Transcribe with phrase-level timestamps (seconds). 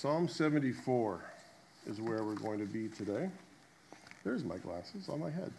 [0.00, 1.20] Psalm 74
[1.88, 3.28] is where we're going to be today.
[4.22, 5.50] There's my glasses on my head.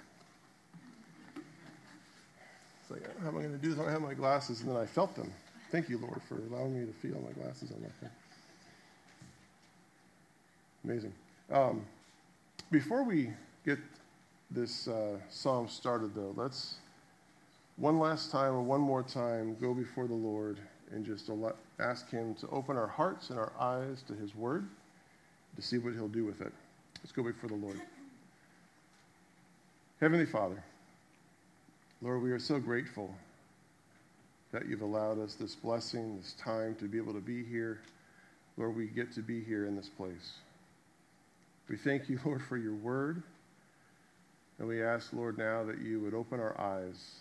[1.35, 3.85] It's like, how am I going to do this?
[3.85, 4.61] I have my glasses.
[4.61, 5.29] And then I felt them.
[5.73, 8.11] Thank you, Lord, for allowing me to feel my glasses on my head.
[10.85, 11.13] Amazing.
[11.51, 11.85] Um,
[12.71, 13.31] before we
[13.65, 13.79] get
[14.51, 16.75] this uh, psalm started, though, let's
[17.75, 20.59] one last time or one more time go before the Lord
[20.91, 21.29] and just
[21.79, 24.67] ask Him to open our hearts and our eyes to His Word
[25.55, 26.51] to see what He'll do with it.
[27.01, 27.79] Let's go before the Lord.
[29.99, 30.63] Heavenly Father,
[32.01, 33.13] Lord, we are so grateful
[34.51, 37.81] that you've allowed us this blessing, this time to be able to be here.
[38.57, 40.33] Lord, we get to be here in this place.
[41.69, 43.21] We thank you, Lord, for your word.
[44.57, 47.19] And we ask, Lord, now that you would open our eyes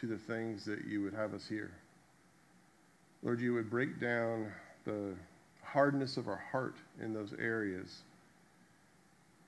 [0.00, 1.70] to the things that you would have us hear.
[3.26, 4.52] Lord, you would break down
[4.84, 5.16] the
[5.60, 8.02] hardness of our heart in those areas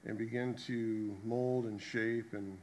[0.04, 2.59] and begin to mold and shape and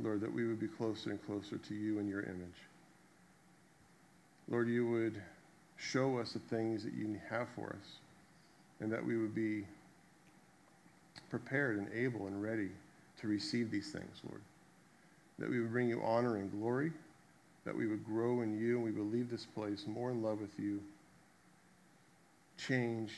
[0.00, 2.60] Lord, that we would be closer and closer to you and your image.
[4.48, 5.20] Lord, you would
[5.76, 7.96] show us the things that you have for us
[8.78, 9.64] and that we would be
[11.30, 12.70] prepared and able and ready
[13.20, 14.40] to receive these things, Lord.
[15.40, 16.92] That we would bring you honor and glory
[17.68, 20.40] that we would grow in you and we would leave this place more in love
[20.40, 20.80] with you,
[22.56, 23.12] changed,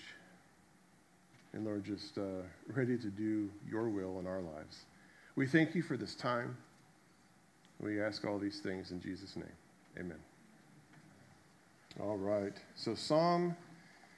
[1.52, 4.86] and Lord, just uh, ready to do your will in our lives.
[5.36, 6.56] We thank you for this time.
[7.78, 9.46] We ask all these things in Jesus' name.
[9.96, 10.18] Amen.
[12.00, 12.56] All right.
[12.74, 13.54] So, Psalm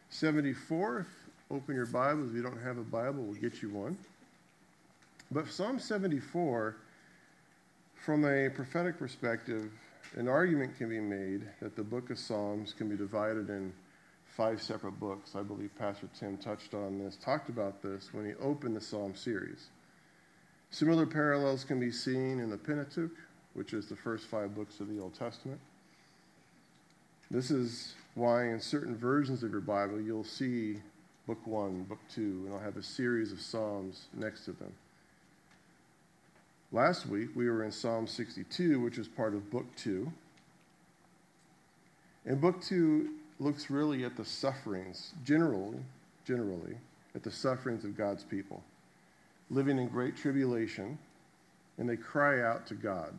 [0.08, 1.06] 74.
[1.50, 2.30] Open your Bibles.
[2.30, 3.98] If you don't have a Bible, we'll get you one.
[5.30, 6.74] But Psalm 74,
[7.96, 9.70] from a prophetic perspective,
[10.16, 13.72] an argument can be made that the book of Psalms can be divided in
[14.36, 15.34] five separate books.
[15.34, 19.14] I believe Pastor Tim touched on this, talked about this when he opened the Psalm
[19.14, 19.68] series.
[20.70, 23.16] Similar parallels can be seen in the Pentateuch,
[23.54, 25.60] which is the first five books of the Old Testament.
[27.30, 30.76] This is why in certain versions of your Bible you'll see
[31.26, 34.72] book one, book two, and I'll have a series of Psalms next to them.
[36.74, 40.10] Last week, we were in Psalm 62, which is part of Book 2.
[42.24, 45.80] And Book 2 looks really at the sufferings, generally,
[46.24, 46.78] generally,
[47.14, 48.62] at the sufferings of God's people,
[49.50, 50.98] living in great tribulation,
[51.76, 53.12] and they cry out to God.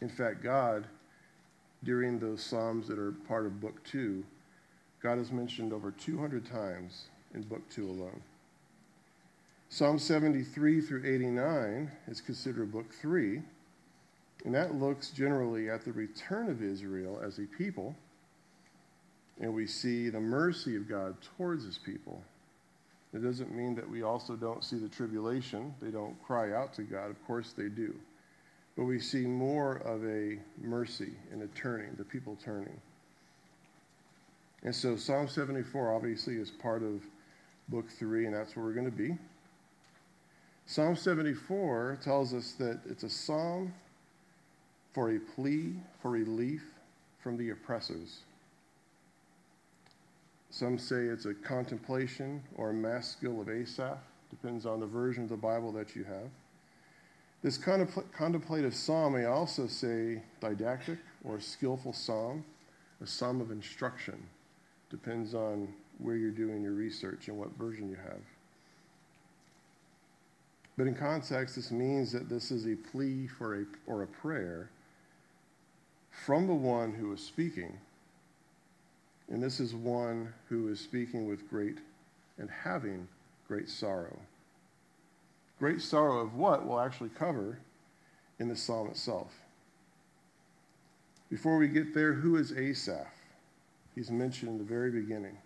[0.00, 0.86] In fact, God,
[1.82, 4.24] during those Psalms that are part of Book 2,
[5.02, 8.22] God is mentioned over 200 times in Book 2 alone.
[9.72, 13.40] Psalm 73 through 89 is considered book three,
[14.44, 17.96] and that looks generally at the return of Israel as a people,
[19.40, 22.22] and we see the mercy of God towards his people.
[23.14, 25.74] It doesn't mean that we also don't see the tribulation.
[25.80, 27.08] They don't cry out to God.
[27.08, 27.94] Of course they do.
[28.76, 32.78] But we see more of a mercy and a turning, the people turning.
[34.64, 37.00] And so Psalm 74 obviously is part of
[37.70, 39.16] book three, and that's where we're going to be.
[40.72, 43.74] Psalm 74 tells us that it's a psalm
[44.94, 46.62] for a plea for relief
[47.22, 48.20] from the oppressors.
[50.48, 53.98] Some say it's a contemplation or a maskil of Asaph,
[54.30, 56.30] depends on the version of the Bible that you have.
[57.42, 62.46] This contempl- contemplative psalm may also say didactic or skillful psalm,
[63.02, 64.22] a psalm of instruction,
[64.88, 65.68] depends on
[65.98, 68.22] where you're doing your research and what version you have.
[70.76, 74.70] But in context, this means that this is a plea for a, or a prayer
[76.24, 77.78] from the one who is speaking.
[79.28, 81.78] And this is one who is speaking with great
[82.38, 83.06] and having
[83.48, 84.18] great sorrow.
[85.58, 87.58] Great sorrow of what we'll actually cover
[88.38, 89.32] in the psalm itself.
[91.30, 93.06] Before we get there, who is Asaph?
[93.94, 95.36] He's mentioned in the very beginning.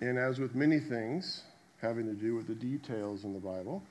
[0.00, 1.42] And as with many things,
[1.80, 3.82] having to do with the details in the Bible.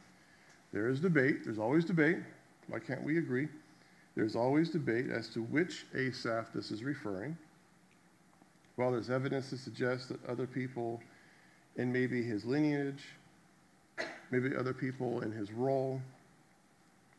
[0.74, 1.46] There is debate.
[1.46, 2.18] There's always debate.
[2.68, 3.48] Why can't we agree?
[4.16, 7.38] There's always debate as to which Asaph this is referring.
[8.75, 11.00] While there's evidence to suggest that other people
[11.75, 13.04] in maybe his lineage,
[14.31, 16.02] maybe other people in his role,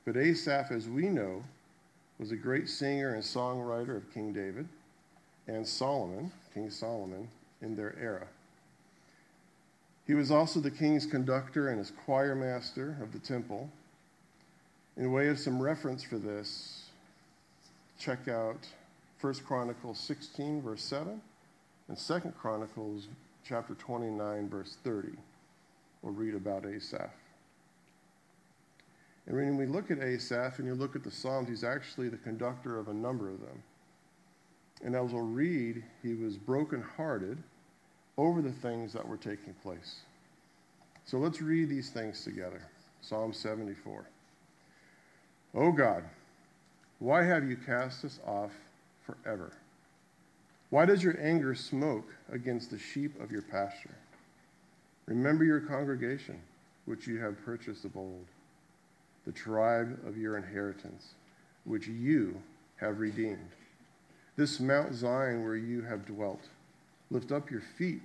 [0.05, 1.43] but Asaph, as we know,
[2.19, 4.69] was a great singer and songwriter of King David
[5.47, 7.29] and Solomon, King Solomon,
[7.63, 8.27] in their era.
[10.07, 13.71] He was also the king's conductor and his choir master of the temple.
[14.97, 16.85] In way of some reference for this,
[17.99, 18.69] check out
[19.21, 21.21] 1 Chronicles 16, verse 7,
[21.89, 23.09] And Second Chronicles
[23.43, 25.09] chapter 29, verse 30,
[26.03, 27.11] we'll read about Asaph.
[29.27, 32.19] And when we look at Asaph and you look at the Psalms, he's actually the
[32.19, 33.63] conductor of a number of them.
[34.85, 37.43] And as we'll read, he was brokenhearted
[38.17, 40.01] over the things that were taking place.
[41.05, 42.63] So let's read these things together.
[43.01, 44.07] Psalm 74.
[45.55, 46.05] O God,
[46.99, 48.53] why have you cast us off
[49.05, 49.53] forever?
[50.71, 53.95] Why does your anger smoke against the sheep of your pasture?
[55.07, 56.41] Remember your congregation,
[56.87, 58.25] which you have purchased of old,
[59.27, 61.15] the tribe of your inheritance,
[61.65, 62.35] which you
[62.77, 63.51] have redeemed.
[64.37, 66.49] This Mount Zion where you have dwelt,
[67.11, 68.03] lift up your feet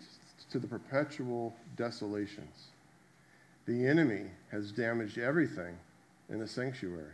[0.52, 2.68] to the perpetual desolations.
[3.66, 5.78] The enemy has damaged everything
[6.30, 7.14] in the sanctuary.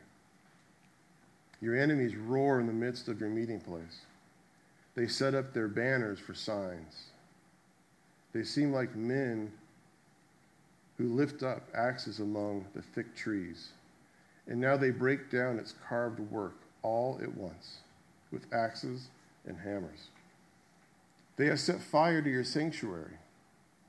[1.62, 4.02] Your enemies roar in the midst of your meeting place.
[4.96, 7.08] They set up their banners for signs.
[8.34, 9.52] They seem like men
[10.98, 13.70] who lift up axes among the thick trees.
[14.48, 17.78] And now they break down its carved work all at once
[18.32, 19.08] with axes
[19.46, 20.10] and hammers.
[21.38, 23.18] They have set fire to your sanctuary.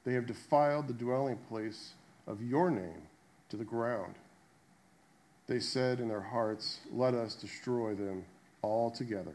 [0.05, 1.93] They have defiled the dwelling place
[2.27, 3.03] of your name
[3.49, 4.15] to the ground.
[5.47, 8.25] They said in their hearts, Let us destroy them
[8.63, 9.35] altogether.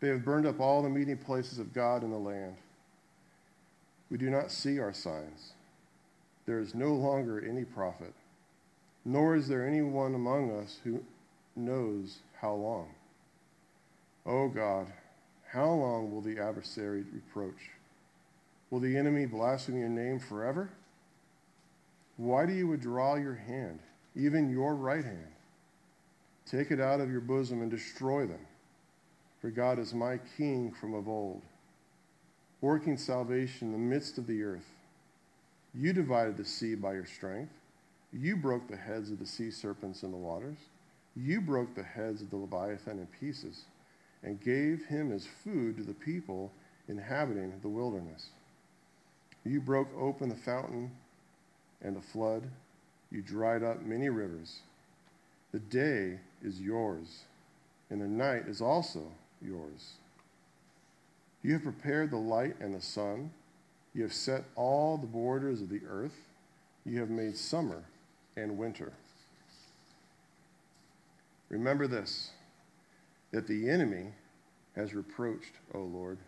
[0.00, 2.56] They have burned up all the meeting places of God in the land.
[4.10, 5.52] We do not see our signs.
[6.46, 8.14] There is no longer any prophet,
[9.04, 11.02] nor is there anyone among us who
[11.56, 12.88] knows how long.
[14.24, 14.86] O oh God,
[15.56, 17.70] how long will the adversary reproach?
[18.68, 20.68] Will the enemy blaspheme your name forever?
[22.18, 23.78] Why do you withdraw your hand,
[24.14, 25.32] even your right hand?
[26.44, 28.46] Take it out of your bosom and destroy them.
[29.40, 31.40] For God is my king from of old,
[32.60, 34.74] working salvation in the midst of the earth.
[35.74, 37.52] You divided the sea by your strength.
[38.12, 40.58] You broke the heads of the sea serpents in the waters.
[41.16, 43.64] You broke the heads of the Leviathan in pieces
[44.26, 46.52] and gave him as food to the people
[46.88, 48.30] inhabiting the wilderness.
[49.44, 50.90] You broke open the fountain
[51.80, 52.42] and the flood.
[53.10, 54.60] You dried up many rivers.
[55.52, 57.22] The day is yours,
[57.88, 59.04] and the night is also
[59.40, 59.92] yours.
[61.42, 63.30] You have prepared the light and the sun.
[63.94, 66.16] You have set all the borders of the earth.
[66.84, 67.84] You have made summer
[68.36, 68.92] and winter.
[71.48, 72.32] Remember this
[73.32, 74.12] that the enemy
[74.74, 76.18] has reproached, O Lord,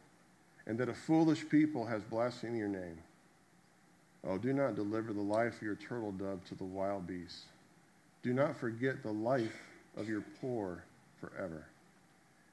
[0.66, 2.98] and that a foolish people has blasphemed your name.
[4.26, 7.44] Oh, do not deliver the life of your turtle dove to the wild beasts.
[8.22, 9.60] Do not forget the life
[9.96, 10.84] of your poor
[11.20, 11.66] forever.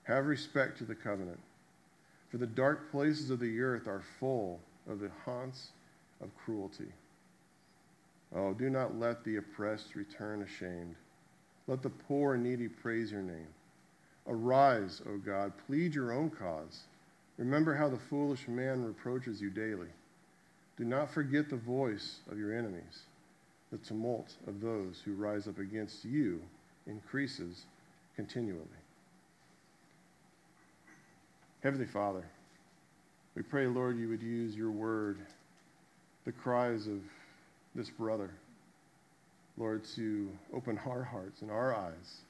[0.03, 1.39] Have respect to the covenant.
[2.29, 5.69] For the dark places of the earth are full of the haunts
[6.21, 6.91] of cruelty.
[8.35, 10.95] Oh, do not let the oppressed return ashamed.
[11.67, 13.47] Let the poor and needy praise your name.
[14.27, 16.83] Arise, O God, plead your own cause.
[17.37, 19.89] Remember how the foolish man reproaches you daily.
[20.77, 23.03] Do not forget the voice of your enemies.
[23.71, 26.41] The tumult of those who rise up against you
[26.87, 27.65] increases
[28.15, 28.61] continually.
[31.61, 32.23] Heavenly Father,
[33.35, 35.19] we pray, Lord, you would use your word,
[36.25, 37.01] the cries of
[37.73, 38.31] this brother,
[39.57, 42.21] Lord, to open our hearts and our eyes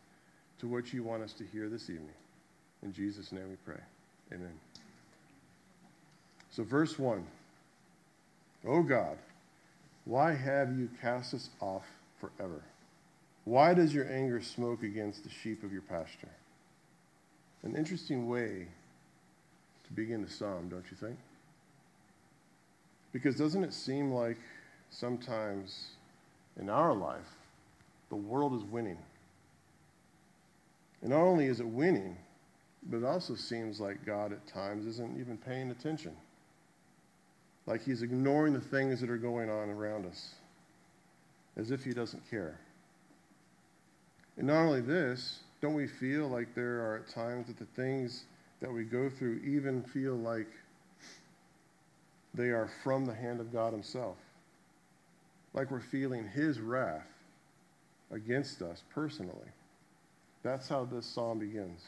[0.66, 2.10] to what you want us to hear this evening.
[2.82, 3.82] In Jesus' name we pray.
[4.34, 4.54] Amen.
[6.50, 7.24] So, verse 1.
[8.68, 9.18] O God,
[10.06, 11.86] why have you cast us off
[12.20, 12.64] forever?
[13.44, 16.32] Why does your anger smoke against the sheep of your pasture?
[17.62, 18.68] An interesting way
[19.86, 21.18] to begin the psalm, don't you think?
[23.14, 24.38] Because doesn't it seem like
[24.90, 25.90] sometimes
[26.60, 27.36] in our life,
[28.10, 28.98] the world is winning?
[31.02, 32.18] And not only is it winning,
[32.84, 36.16] but it also seems like God at times isn't even paying attention
[37.68, 40.36] like he's ignoring the things that are going on around us,
[41.58, 42.60] as if he doesn't care.
[44.38, 48.26] And not only this, don't we feel like there are at times that the things
[48.62, 50.48] that we go through even feel like
[52.34, 54.18] they are from the hand of God Himself?
[55.54, 57.08] Like we're feeling His wrath
[58.12, 59.50] against us personally.
[60.46, 61.82] That's how this psalm begins.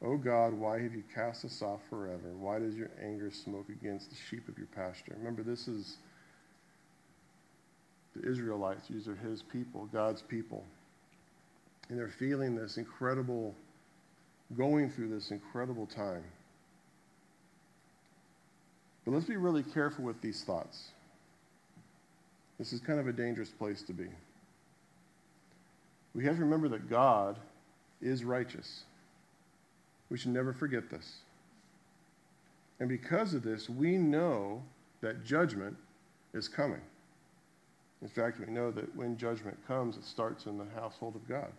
[0.00, 2.32] O God, why have you cast us off forever?
[2.40, 5.14] Why does your anger smoke against the sheep of your pasture?
[5.18, 5.98] Remember, this is
[8.16, 8.88] the Israelites.
[8.88, 10.64] These are his people, God's people.
[11.90, 13.54] And they're feeling this incredible,
[14.56, 16.24] going through this incredible time.
[19.04, 20.88] But let's be really careful with these thoughts.
[22.58, 24.06] This is kind of a dangerous place to be.
[26.14, 27.38] We have to remember that God
[28.00, 28.84] is righteous.
[30.10, 31.18] We should never forget this.
[32.80, 34.62] And because of this, we know
[35.00, 35.76] that judgment
[36.34, 36.80] is coming.
[38.02, 41.52] In fact, we know that when judgment comes, it starts in the household of God.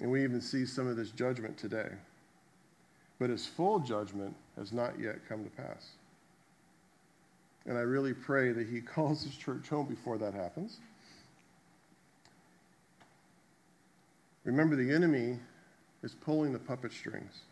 [0.00, 1.90] And we even see some of this judgment today.
[3.18, 5.90] But his full judgment has not yet come to pass.
[7.66, 10.78] And I really pray that he calls his church home before that happens.
[14.48, 15.38] Remember, the enemy
[16.02, 17.42] is pulling the puppet strings.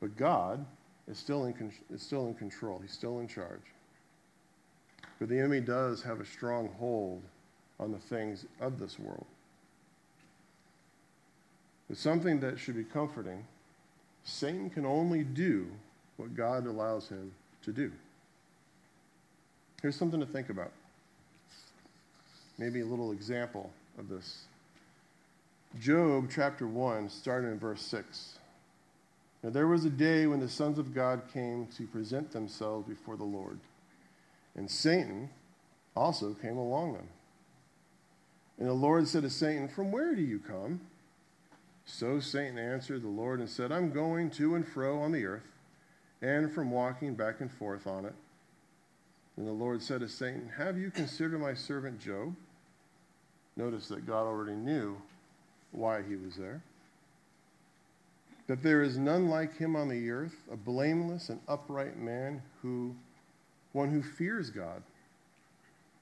[0.00, 0.64] But God
[1.06, 3.60] is still in, is still in control, He's still in charge.
[5.18, 7.20] But the enemy does have a strong hold
[7.78, 9.26] on the things of this world.
[11.90, 13.44] It's something that should be comforting.
[14.24, 15.66] Satan can only do
[16.16, 17.32] what God allows him
[17.64, 17.92] to do.
[19.82, 20.72] Here's something to think about.
[22.56, 24.44] Maybe a little example of this.
[25.78, 28.38] Job chapter 1, starting in verse 6.
[29.42, 33.16] Now there was a day when the sons of God came to present themselves before
[33.16, 33.60] the Lord,
[34.56, 35.30] and Satan
[35.94, 37.08] also came along them.
[38.58, 40.80] And the Lord said to Satan, From where do you come?
[41.86, 45.46] So Satan answered the Lord and said, I'm going to and fro on the earth,
[46.20, 48.14] and from walking back and forth on it.
[49.36, 52.34] And the Lord said to Satan, Have you considered my servant Job?
[53.56, 55.00] Notice that God already knew
[55.72, 56.62] why he was there.
[58.46, 62.96] That there is none like him on the earth, a blameless and upright man who
[63.72, 64.82] one who fears God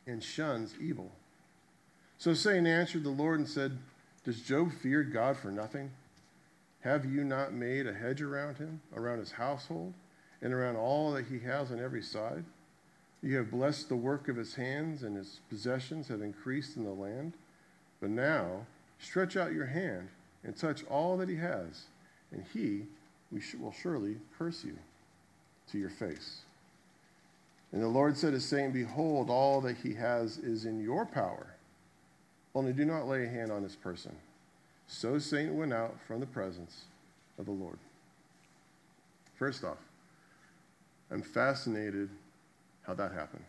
[0.07, 1.13] and shuns evil.
[2.17, 3.79] So Satan answered the Lord and said,
[4.25, 5.91] Does Job fear God for nothing?
[6.81, 9.93] Have you not made a hedge around him, around his household,
[10.41, 12.45] and around all that he has on every side?
[13.23, 16.91] You have blessed the work of his hands, and his possessions have increased in the
[16.91, 17.35] land.
[18.01, 18.67] But now
[18.99, 20.09] Stretch out your hand
[20.45, 21.85] and touch all that he has,
[22.33, 22.83] and he
[23.59, 24.77] will surely curse you
[25.71, 26.41] to your face.
[27.73, 31.55] And the Lord said to Satan, Behold, all that he has is in your power.
[32.55, 34.17] Only do not lay a hand on his person.
[34.87, 36.85] So Satan went out from the presence
[37.39, 37.79] of the Lord.
[39.39, 39.77] First off,
[41.11, 42.09] I'm fascinated
[42.83, 43.45] how that happened.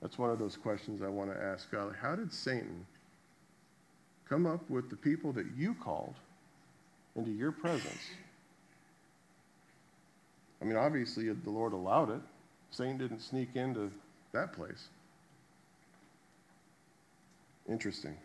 [0.00, 1.94] That's one of those questions I want to ask God.
[2.00, 2.86] How did Satan
[4.28, 6.14] come up with the people that you called
[7.16, 8.10] into your presence.
[10.60, 12.20] I mean, obviously, the Lord allowed it.
[12.70, 13.90] Satan didn't sneak into
[14.32, 14.88] that place.
[17.68, 18.16] Interesting.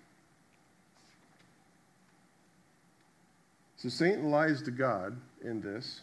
[3.78, 6.02] So Satan lies to God in this,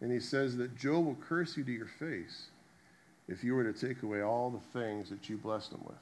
[0.00, 2.46] and he says that Job will curse you to your face
[3.28, 5.94] if you were to take away all the things that you blessed him with.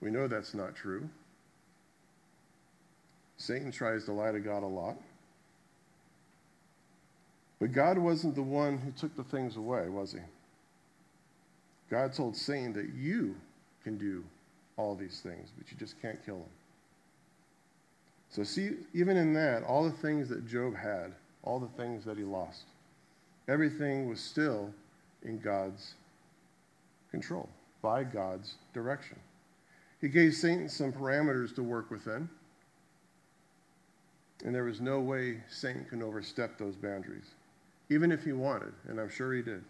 [0.00, 1.08] We know that's not true.
[3.36, 4.96] Satan tries to lie to God a lot.
[7.58, 10.18] But God wasn't the one who took the things away, was he?
[11.90, 13.36] God told Satan that you
[13.84, 14.24] can do
[14.76, 16.50] all these things, but you just can't kill him.
[18.30, 21.12] So, see, even in that, all the things that Job had,
[21.42, 22.64] all the things that he lost,
[23.48, 24.70] everything was still
[25.22, 25.94] in God's
[27.10, 27.48] control,
[27.80, 29.16] by God's direction.
[30.00, 32.28] He gave Satan some parameters to work within.
[34.44, 37.34] And there was no way Satan can overstep those boundaries,
[37.88, 39.64] even if he wanted, and I'm sure he did.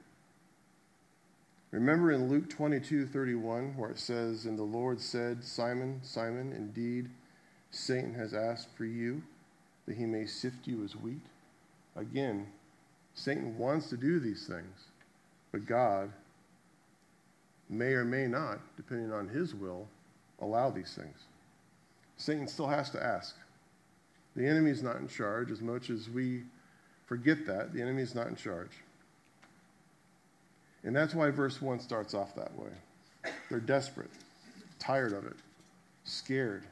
[1.70, 7.10] Remember in Luke 22 31, where it says, And the Lord said, Simon, Simon, indeed,
[7.70, 9.22] Satan has asked for you
[9.86, 11.26] that he may sift you as wheat.
[11.94, 12.46] Again,
[13.14, 14.84] Satan wants to do these things,
[15.52, 16.10] but God
[17.68, 19.88] may or may not, depending on his will,
[20.40, 21.18] allow these things.
[22.16, 23.36] Satan still has to ask.
[24.36, 26.42] The enemy is not in charge as much as we
[27.06, 27.72] forget that.
[27.72, 28.70] The enemy is not in charge.
[30.84, 33.32] And that's why verse 1 starts off that way.
[33.50, 34.10] They're desperate,
[34.78, 35.36] tired of it,
[36.04, 36.64] scared,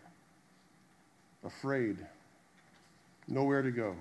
[1.43, 1.97] afraid,
[3.29, 3.97] nowhere to go.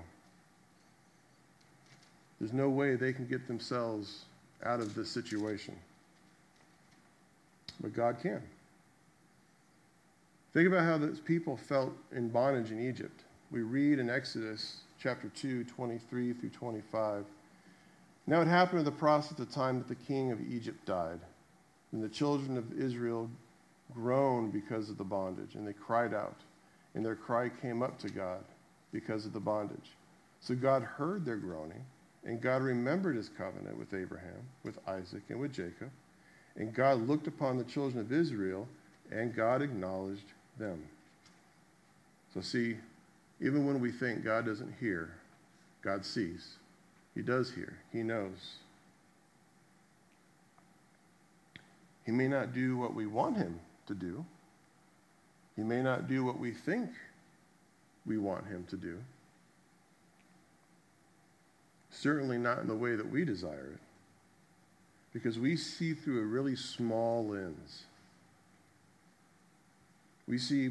[2.38, 4.26] There's no way they can get themselves
[4.62, 5.74] out of this situation.
[7.80, 8.42] But God can.
[10.52, 13.23] Think about how those people felt in bondage in Egypt
[13.54, 17.24] we read in Exodus chapter 2, 23 through 25.
[18.26, 21.20] Now it happened in the process at the time that the king of Egypt died,
[21.92, 23.30] and the children of Israel
[23.94, 26.34] groaned because of the bondage, and they cried out,
[26.96, 28.42] and their cry came up to God
[28.92, 29.92] because of the bondage.
[30.40, 31.84] So God heard their groaning,
[32.24, 35.90] And God remembered his covenant with Abraham, with Isaac, and with Jacob.
[36.56, 38.66] And God looked upon the children of Israel,
[39.12, 40.82] and God acknowledged them.
[42.32, 42.78] So, see,
[43.44, 45.10] even when we think God doesn't hear,
[45.82, 46.54] God sees.
[47.14, 48.56] He does hear, He knows.
[52.06, 54.24] He may not do what we want Him to do,
[55.56, 56.88] He may not do what we think
[58.06, 58.96] we want Him to do.
[61.90, 63.80] Certainly not in the way that we desire it.
[65.12, 67.84] Because we see through a really small lens.
[70.26, 70.70] We see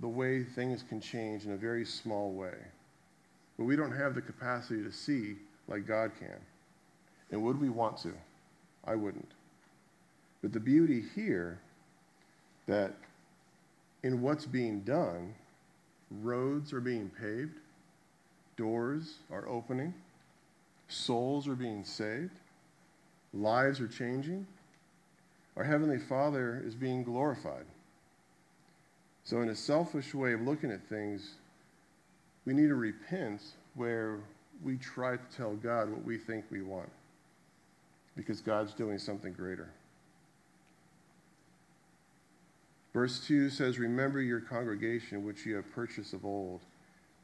[0.00, 2.54] the way things can change in a very small way.
[3.56, 5.36] But we don't have the capacity to see
[5.66, 6.38] like God can.
[7.30, 8.12] And would we want to?
[8.84, 9.32] I wouldn't.
[10.42, 11.58] But the beauty here
[12.66, 12.94] that
[14.02, 15.34] in what's being done,
[16.22, 17.58] roads are being paved,
[18.56, 19.92] doors are opening,
[20.88, 22.38] souls are being saved,
[23.34, 24.46] lives are changing.
[25.56, 27.64] Our Heavenly Father is being glorified.
[29.28, 31.32] So, in a selfish way of looking at things,
[32.46, 33.42] we need to repent
[33.74, 34.20] where
[34.64, 36.88] we try to tell God what we think we want
[38.16, 39.68] because God's doing something greater.
[42.94, 46.62] Verse 2 says, Remember your congregation which you have purchased of old,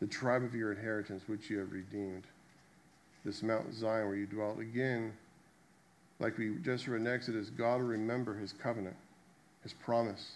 [0.01, 2.25] the tribe of your inheritance which you have redeemed,
[3.25, 4.61] this Mount Zion where you dwelt.
[4.61, 5.15] Again,
[6.21, 8.97] like we just read in Exodus, God will remember his covenant,
[9.63, 10.33] his promise.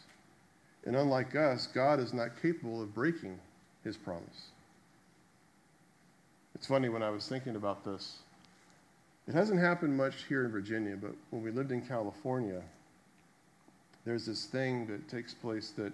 [0.89, 3.39] And unlike us, God is not capable of breaking
[3.85, 4.53] his promise.
[6.55, 8.21] It's funny when I was thinking about this.
[9.29, 12.63] It hasn't happened much here in Virginia, but when we lived in California,
[14.07, 15.93] there's this thing that takes place that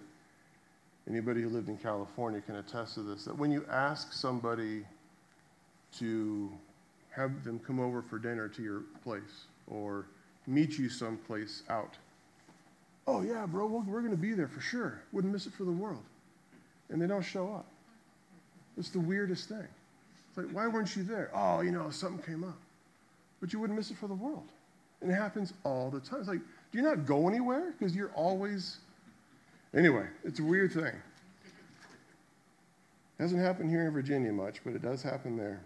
[1.10, 4.84] anybody who lived in California can attest to this that when you ask somebody
[5.98, 6.52] to
[7.10, 10.06] have them come over for dinner to your place or
[10.46, 11.96] meet you someplace out,
[13.06, 15.02] Oh, yeah, bro, we're going to be there for sure.
[15.12, 16.02] Wouldn't miss it for the world.
[16.88, 17.66] And they don't show up.
[18.78, 19.66] It's the weirdest thing.
[20.28, 21.30] It's like, why weren't you there?
[21.34, 22.56] Oh, you know, something came up.
[23.40, 24.48] But you wouldn't miss it for the world.
[25.00, 26.20] And it happens all the time.
[26.20, 26.40] It's like,
[26.72, 27.74] do you not go anywhere?
[27.78, 28.78] Because you're always.
[29.74, 30.86] Anyway, it's a weird thing.
[30.86, 30.94] It
[33.18, 35.60] hasn't happened here in Virginia much, but it does happen there.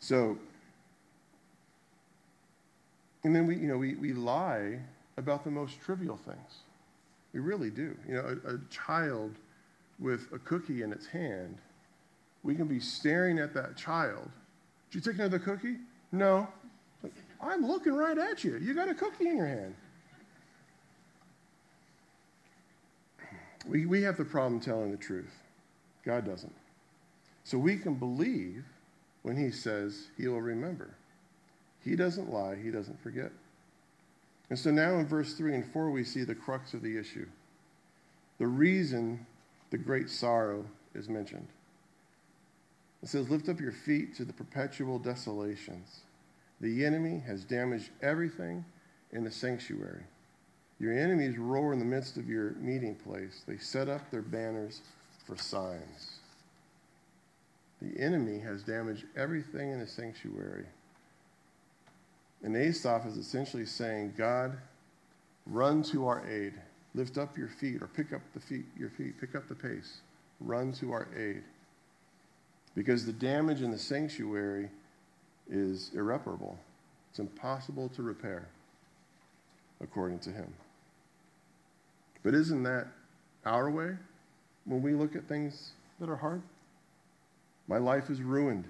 [0.00, 0.38] So,
[3.24, 4.78] and then we, you know, we, we lie
[5.16, 6.62] about the most trivial things.
[7.32, 7.96] We really do.
[8.08, 9.36] You know, a, a child
[9.98, 11.58] with a cookie in its hand,
[12.42, 14.30] we can be staring at that child.
[14.90, 15.76] Did you take another cookie?
[16.10, 16.48] No.
[17.40, 18.56] I'm looking right at you.
[18.58, 19.74] You got a cookie in your hand.
[23.66, 25.32] We, we have the problem telling the truth.
[26.04, 26.54] God doesn't.
[27.44, 28.64] So we can believe
[29.22, 30.94] when he says he will remember.
[31.84, 33.32] He doesn't lie, he doesn't forget.
[34.50, 37.26] And so now in verse 3 and 4, we see the crux of the issue.
[38.38, 39.26] The reason
[39.70, 40.64] the great sorrow
[40.94, 41.46] is mentioned.
[43.02, 46.00] It says, Lift up your feet to the perpetual desolations.
[46.60, 48.64] The enemy has damaged everything
[49.12, 50.02] in the sanctuary.
[50.78, 53.42] Your enemies roar in the midst of your meeting place.
[53.46, 54.80] They set up their banners
[55.26, 56.18] for signs.
[57.80, 60.66] The enemy has damaged everything in the sanctuary.
[62.42, 64.56] And Asaph is essentially saying, God,
[65.46, 66.54] run to our aid.
[66.94, 70.00] Lift up your feet or pick up the feet, your feet, pick up the pace.
[70.40, 71.42] Run to our aid.
[72.74, 74.70] Because the damage in the sanctuary
[75.50, 76.58] is irreparable.
[77.10, 78.48] It's impossible to repair,
[79.80, 80.52] according to him.
[82.22, 82.86] But isn't that
[83.44, 83.96] our way
[84.64, 86.42] when we look at things that are hard?
[87.66, 88.64] My life is ruined.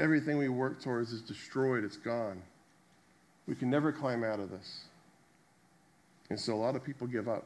[0.00, 2.40] Everything we work towards is destroyed, it's gone.
[3.46, 4.84] We can never climb out of this.
[6.30, 7.44] And so a lot of people give up,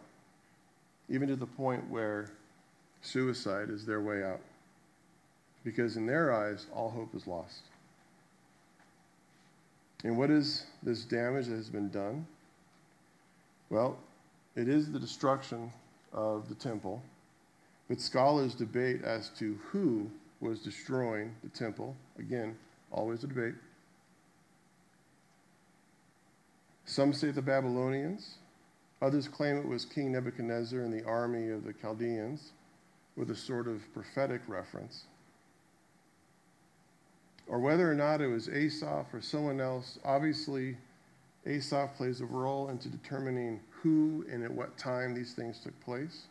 [1.08, 2.30] even to the point where
[3.02, 4.40] suicide is their way out.
[5.64, 7.62] Because in their eyes, all hope is lost.
[10.04, 12.24] And what is this damage that has been done?
[13.68, 13.98] Well,
[14.54, 15.72] it is the destruction
[16.12, 17.02] of the temple.
[17.88, 20.08] But scholars debate as to who
[20.44, 21.96] was destroying the temple.
[22.18, 22.54] Again,
[22.92, 23.54] always a debate.
[26.84, 28.36] Some say the Babylonians.
[29.00, 32.52] Others claim it was King Nebuchadnezzar and the army of the Chaldeans,
[33.16, 35.04] with a sort of prophetic reference.
[37.46, 40.76] Or whether or not it was Asaph or someone else, obviously,
[41.46, 46.26] Asaph plays a role into determining who and at what time these things took place.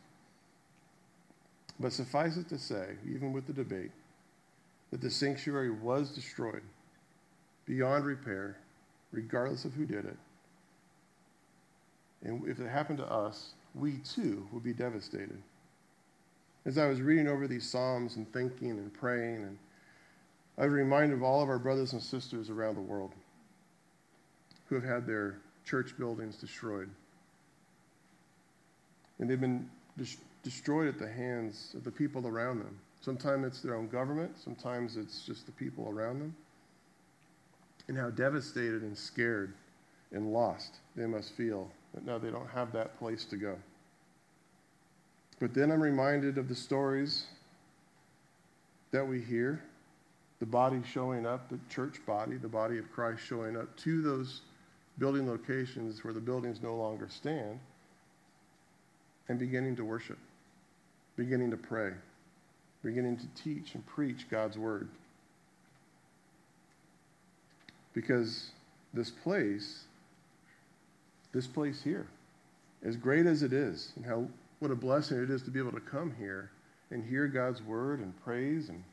[1.79, 3.91] But suffice it to say, even with the debate,
[4.93, 6.61] that the sanctuary was destroyed
[7.65, 8.57] beyond repair,
[9.11, 10.17] regardless of who did it.
[12.21, 15.41] And if it happened to us, we too would be devastated.
[16.67, 19.57] As I was reading over these Psalms and thinking and praying, and
[20.59, 23.13] I was reminded of all of our brothers and sisters around the world
[24.69, 26.89] who have had their church buildings destroyed.
[29.17, 32.77] And they've been des- destroyed at the hands of the people around them.
[33.03, 36.33] Sometimes it's their own government, sometimes it's just the people around them.
[37.89, 39.53] And how devastated and scared
[40.13, 43.57] and lost they must feel that now they don't have that place to go.
[45.41, 47.25] But then I'm reminded of the stories
[48.91, 49.61] that we hear
[50.39, 54.43] the body showing up, the church body, the body of Christ showing up to those
[54.97, 57.59] building locations where the buildings no longer stand
[59.27, 60.19] and beginning to worship,
[61.17, 61.91] beginning to pray,
[62.83, 64.89] beginning to teach and preach God's word.
[67.93, 68.51] Because
[68.93, 69.83] this place,
[71.31, 72.07] this place here,
[72.83, 74.27] as great as it is, and how
[74.59, 76.51] what a blessing it is to be able to come here
[76.91, 78.83] and hear God's word and praise and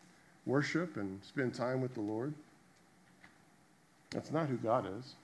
[0.46, 2.34] worship and spend time with the Lord.
[4.10, 5.14] That's not who God is.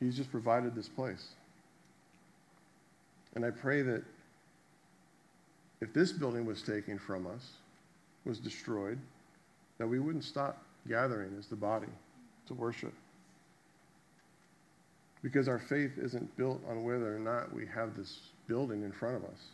[0.00, 1.28] He's just provided this place.
[3.34, 4.02] And I pray that
[5.80, 7.52] if this building was taken from us,
[8.24, 8.98] was destroyed,
[9.78, 11.88] that we wouldn't stop gathering as the body
[12.46, 12.92] to worship.
[15.22, 19.16] Because our faith isn't built on whether or not we have this building in front
[19.16, 19.50] of us.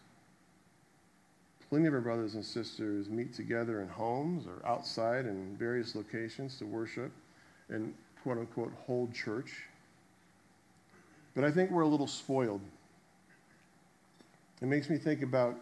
[1.68, 6.58] Plenty of our brothers and sisters meet together in homes or outside in various locations
[6.58, 7.12] to worship
[7.68, 9.64] and quote unquote hold church.
[11.34, 12.62] But I think we're a little spoiled.
[14.62, 15.56] It makes me think about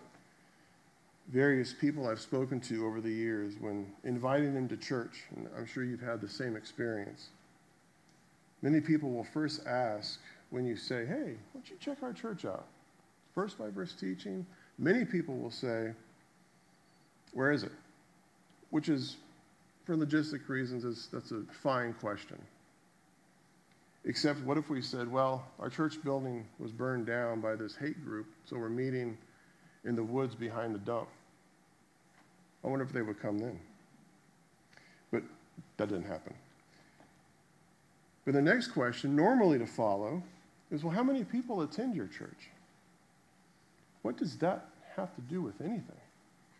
[1.28, 5.66] various people I've spoken to over the years when inviting them to church, and I'm
[5.66, 7.28] sure you've had the same experience.
[8.62, 12.44] Many people will first ask when you say, Hey, why don't you check our church
[12.44, 12.66] out?
[13.36, 14.44] verse by verse teaching,
[14.78, 15.92] many people will say,
[17.32, 17.72] Where is it?
[18.70, 19.16] Which is,
[19.84, 22.38] for logistic reasons, is, that's a fine question.
[24.04, 28.02] Except, what if we said, Well, our church building was burned down by this hate
[28.04, 29.16] group, so we're meeting
[29.86, 31.08] in the woods behind the dump?
[32.64, 33.58] I wonder if they would come then.
[35.10, 35.22] But
[35.76, 36.34] that didn't happen.
[38.24, 40.22] But the next question, normally to follow,
[40.70, 42.50] is well, how many people attend your church?
[44.02, 46.00] What does that have to do with anything?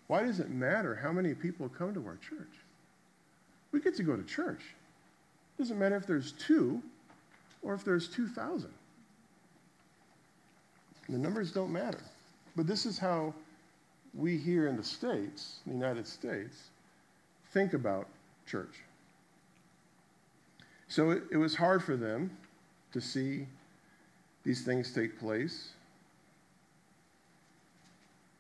[0.06, 2.52] Why does it matter how many people come to our church?
[3.72, 4.60] We get to go to church.
[5.58, 6.80] It doesn't matter if there's two
[7.62, 8.70] or if there's 2,000.
[11.08, 12.00] The numbers don't matter.
[12.57, 13.35] But this is how
[14.14, 16.71] we here in the States, the United States,
[17.53, 18.09] think about
[18.47, 18.83] church.
[20.88, 22.31] So it, it was hard for them
[22.92, 23.47] to see
[24.45, 25.71] these things take place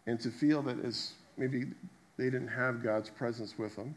[0.06, 1.66] and to feel that as maybe
[2.16, 3.94] they didn't have God's presence with them.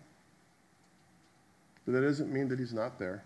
[1.86, 3.24] But that doesn't mean that He's not there.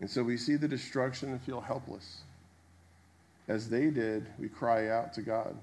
[0.00, 2.22] And so we see the destruction and feel helpless.
[3.48, 5.56] As they did, we cry out to God.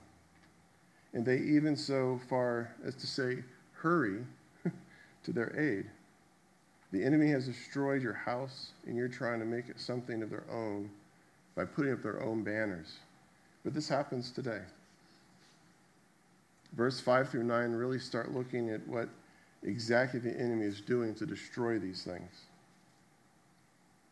[1.13, 4.19] And they even so far as to say, Hurry
[5.23, 5.85] to their aid.
[6.91, 10.43] The enemy has destroyed your house, and you're trying to make it something of their
[10.51, 10.89] own
[11.55, 12.97] by putting up their own banners.
[13.63, 14.61] But this happens today
[16.73, 19.09] verse 5 through 9 really start looking at what
[19.63, 22.45] exactly the enemy is doing to destroy these things.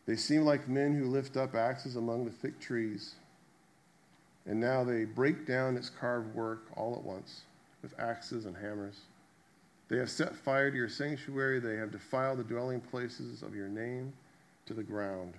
[0.06, 3.14] They seem like men who lift up axes among the thick trees,
[4.48, 7.42] and now they break down its carved work all at once
[7.82, 9.00] with axes and hammers.
[9.88, 13.68] They have set fire to your sanctuary, they have defiled the dwelling places of your
[13.68, 14.12] name
[14.66, 15.34] to the ground.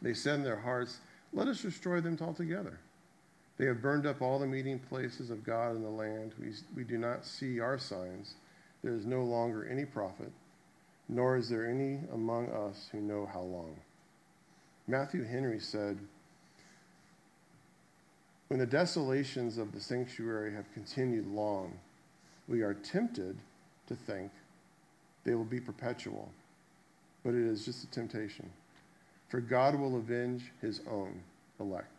[0.00, 0.98] They in their hearts,
[1.32, 2.78] Let us destroy them altogether.
[3.58, 6.32] They have burned up all the meeting places of God in the land.
[6.40, 8.34] We, we do not see our signs.
[8.82, 10.30] There is no longer any prophet,
[11.08, 13.76] nor is there any among us who know how long.
[14.86, 15.98] Matthew Henry said,
[18.48, 21.78] When the desolations of the sanctuary have continued long,
[22.48, 23.36] we are tempted
[23.86, 24.30] to think
[25.24, 26.30] they will be perpetual.
[27.24, 28.50] But it is just a temptation.
[29.28, 31.20] For God will avenge his own
[31.60, 31.98] elect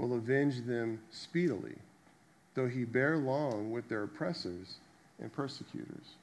[0.00, 1.74] will avenge them speedily,
[2.54, 4.76] though he bear long with their oppressors
[5.20, 6.16] and persecutors.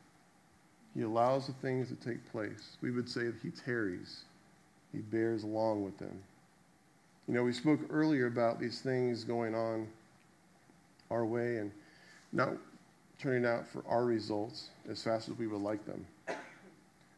[0.95, 2.77] He allows the things to take place.
[2.81, 4.23] We would say that he tarries,
[4.91, 6.23] he bears long with them.
[7.27, 9.87] You know, we spoke earlier about these things going on
[11.09, 11.71] our way, and
[12.33, 12.49] not
[13.19, 16.05] turning out for our results as fast as we would like them.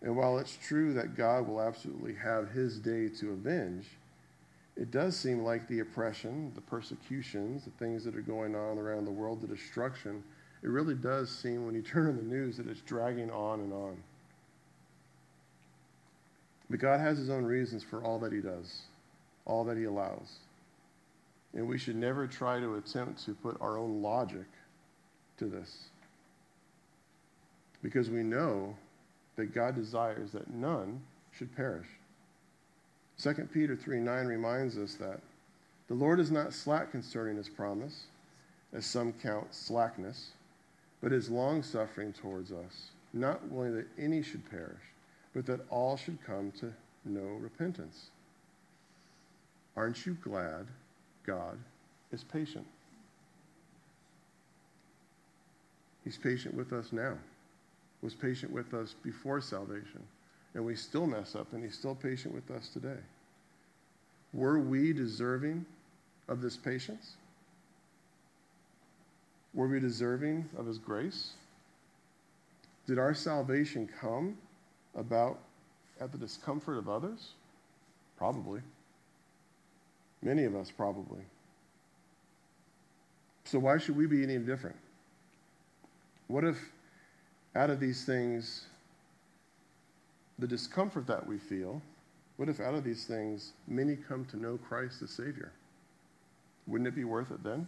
[0.01, 3.85] And while it's true that God will absolutely have his day to avenge,
[4.77, 9.03] it does seem like the oppression, the persecutions, the things that are going on around
[9.03, 10.23] the world, the destruction,
[10.63, 13.73] it really does seem when you turn on the news that it's dragging on and
[13.73, 13.97] on.
[16.69, 18.83] But God has his own reasons for all that he does,
[19.45, 20.39] all that he allows.
[21.53, 24.45] And we should never try to attempt to put our own logic
[25.37, 25.85] to this.
[27.81, 28.75] Because we know
[29.35, 31.87] that God desires that none should perish.
[33.21, 35.19] 2 Peter 3 9 reminds us that
[35.87, 38.03] the Lord is not slack concerning his promise,
[38.73, 40.31] as some count slackness,
[41.01, 44.81] but is long suffering towards us, not willing that any should perish,
[45.33, 46.71] but that all should come to
[47.05, 48.11] know repentance.
[49.79, 50.67] Aren't you glad
[51.25, 51.57] God
[52.11, 52.67] is patient?
[56.03, 57.15] He's patient with us now
[58.01, 60.01] was patient with us before salvation.
[60.53, 62.99] And we still mess up, and he's still patient with us today.
[64.33, 65.65] Were we deserving
[66.27, 67.15] of this patience?
[69.53, 71.31] Were we deserving of his grace?
[72.87, 74.37] Did our salvation come
[74.95, 75.39] about
[75.99, 77.31] at the discomfort of others?
[78.17, 78.61] Probably.
[80.21, 81.21] Many of us, probably.
[83.45, 84.75] So, why should we be any different?
[86.27, 86.57] What if
[87.55, 88.65] out of these things,
[90.37, 91.81] the discomfort that we feel,
[92.37, 95.51] what if out of these things many come to know Christ as Savior?
[96.67, 97.67] Wouldn't it be worth it then?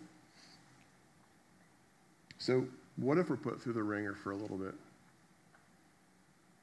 [2.37, 2.65] So,
[2.97, 4.75] what if we're put through the ringer for a little bit?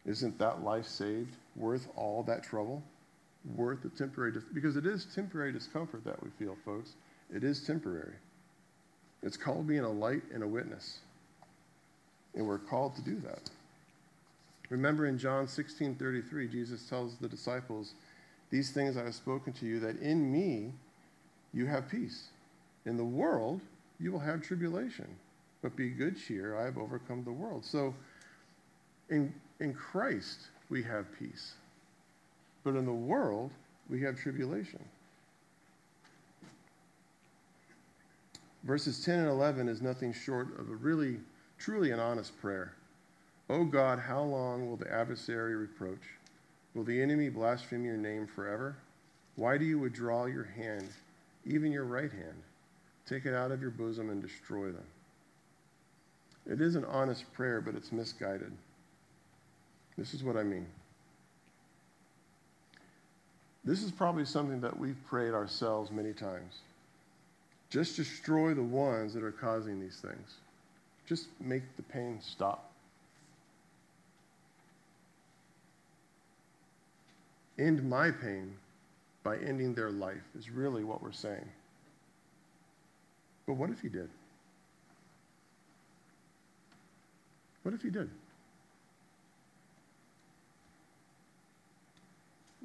[0.06, 2.82] Isn't that life saved worth all that trouble?
[3.54, 6.94] Worth the temporary, dis- because it is temporary discomfort that we feel, folks.
[7.34, 8.14] It is temporary.
[9.22, 10.98] It's called being a light and a witness.
[12.34, 13.50] And we're called to do that.
[14.70, 17.94] Remember in John 16 33, Jesus tells the disciples,
[18.50, 20.72] These things I have spoken to you, that in me
[21.52, 22.28] you have peace.
[22.84, 23.60] In the world
[23.98, 25.06] you will have tribulation,
[25.62, 27.64] but be good cheer, I have overcome the world.
[27.64, 27.94] So
[29.08, 31.54] in, in Christ we have peace,
[32.68, 33.50] but in the world
[33.88, 34.84] we have tribulation.
[38.62, 41.16] Verses 10 and 11 is nothing short of a really
[41.58, 42.74] truly an honest prayer.
[43.48, 46.02] O God, how long will the adversary reproach?
[46.74, 48.76] Will the enemy blaspheme your name forever?
[49.36, 50.90] Why do you withdraw your hand,
[51.46, 52.42] even your right hand?
[53.08, 54.86] Take it out of your bosom and destroy them.
[56.44, 58.52] It is an honest prayer, but it's misguided.
[59.96, 60.66] This is what I mean.
[63.68, 66.60] This is probably something that we've prayed ourselves many times.
[67.68, 70.36] Just destroy the ones that are causing these things.
[71.06, 72.72] Just make the pain stop.
[77.58, 78.54] End my pain
[79.22, 81.46] by ending their life, is really what we're saying.
[83.46, 84.08] But what if he did?
[87.64, 88.08] What if he did?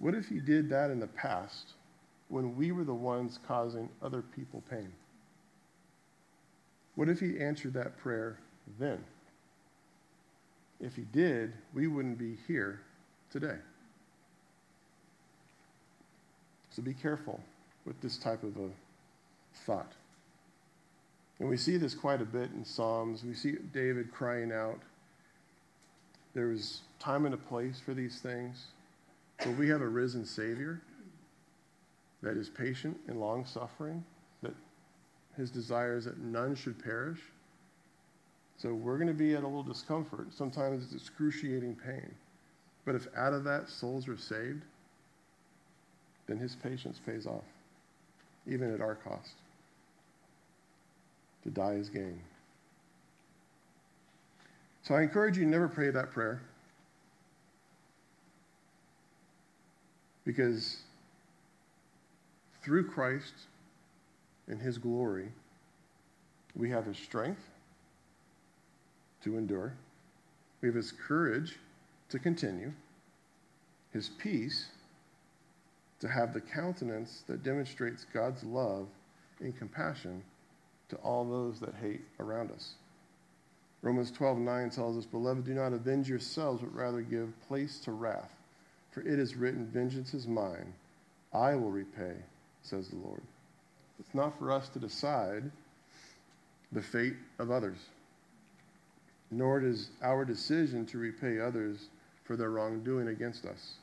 [0.03, 1.75] What if he did that in the past
[2.27, 4.91] when we were the ones causing other people pain?
[6.95, 8.37] What if he answered that prayer
[8.77, 9.01] then?
[10.81, 12.81] If he did, we wouldn't be here
[13.31, 13.55] today.
[16.71, 17.39] So be careful
[17.85, 18.69] with this type of a
[19.65, 19.93] thought.
[21.39, 23.23] And we see this quite a bit in Psalms.
[23.23, 24.81] We see David crying out.
[26.33, 28.65] There is time and a place for these things.
[29.43, 30.81] But we have a risen Savior
[32.21, 34.03] that is patient and long suffering,
[34.41, 34.53] that
[35.35, 37.19] his desire is that none should perish.
[38.57, 40.27] So we're going to be at a little discomfort.
[40.33, 42.09] Sometimes it's excruciating pain.
[42.85, 44.63] But if out of that souls are saved,
[46.27, 47.43] then his patience pays off,
[48.47, 49.33] even at our cost.
[51.43, 52.21] To die is gain.
[54.83, 56.41] So I encourage you never pray that prayer.
[60.25, 60.77] Because
[62.63, 63.33] through Christ,
[64.47, 65.29] in his glory,
[66.55, 67.41] we have his strength
[69.23, 69.73] to endure,
[70.61, 71.57] we have his courage
[72.09, 72.71] to continue,
[73.91, 74.67] his peace
[75.99, 78.87] to have the countenance that demonstrates God's love
[79.39, 80.21] and compassion
[80.89, 82.75] to all those that hate around us.
[83.81, 87.91] Romans 12, 9 tells us, Beloved, do not avenge yourselves, but rather give place to
[87.91, 88.31] wrath.
[88.93, 90.73] For it is written, Vengeance is mine,
[91.33, 92.15] I will repay,
[92.61, 93.21] says the Lord.
[93.99, 95.51] It's not for us to decide
[96.71, 97.77] the fate of others.
[99.31, 101.89] nor does our decision to repay others
[102.23, 103.77] for their wrongdoing against us.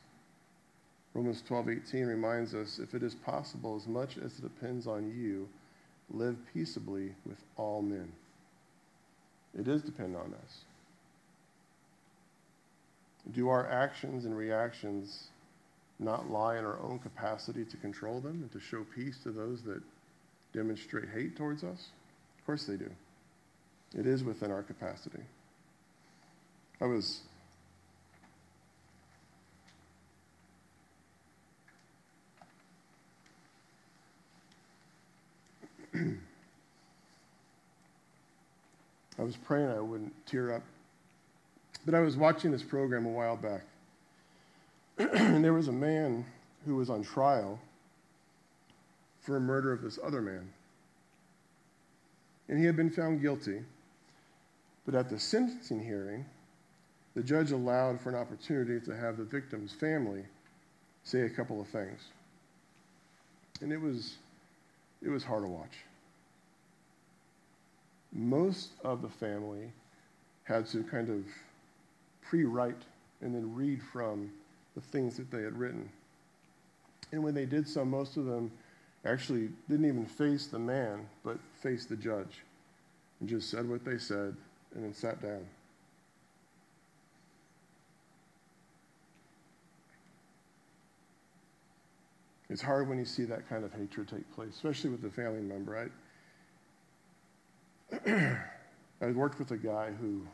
[1.13, 5.49] Romans 12:18 reminds us if it is possible as much as it depends on you
[6.09, 8.11] live peaceably with all men.
[9.57, 10.65] It is dependent on us.
[13.29, 15.27] Do our actions and reactions
[15.99, 19.61] not lie in our own capacity to control them and to show peace to those
[19.63, 19.81] that
[20.53, 21.89] demonstrate hate towards us?
[22.39, 22.89] Of course they do.
[23.97, 25.19] It is within our capacity.
[26.81, 27.21] I was
[35.93, 36.15] I
[39.19, 40.63] was praying I wouldn't tear up.
[41.85, 43.63] But I was watching this program a while back.
[44.97, 46.25] and there was a man
[46.65, 47.59] who was on trial
[49.21, 50.47] for a murder of this other man.
[52.49, 53.61] And he had been found guilty.
[54.85, 56.25] But at the sentencing hearing,
[57.15, 60.23] the judge allowed for an opportunity to have the victim's family
[61.03, 62.01] say a couple of things.
[63.61, 64.17] And it was,
[65.01, 65.77] it was hard to watch.
[68.13, 69.71] Most of the family
[70.43, 71.23] had to kind of
[72.31, 72.83] pre write
[73.19, 74.31] and then read from
[74.73, 75.89] the things that they had written.
[77.11, 78.49] And when they did so, most of them
[79.03, 82.39] actually didn't even face the man, but faced the judge
[83.19, 84.33] and just said what they said
[84.73, 85.45] and then sat down.
[92.49, 95.41] It's hard when you see that kind of hatred take place, especially with a family
[95.41, 95.91] member.
[98.07, 98.37] I,
[99.05, 100.25] I worked with a guy who,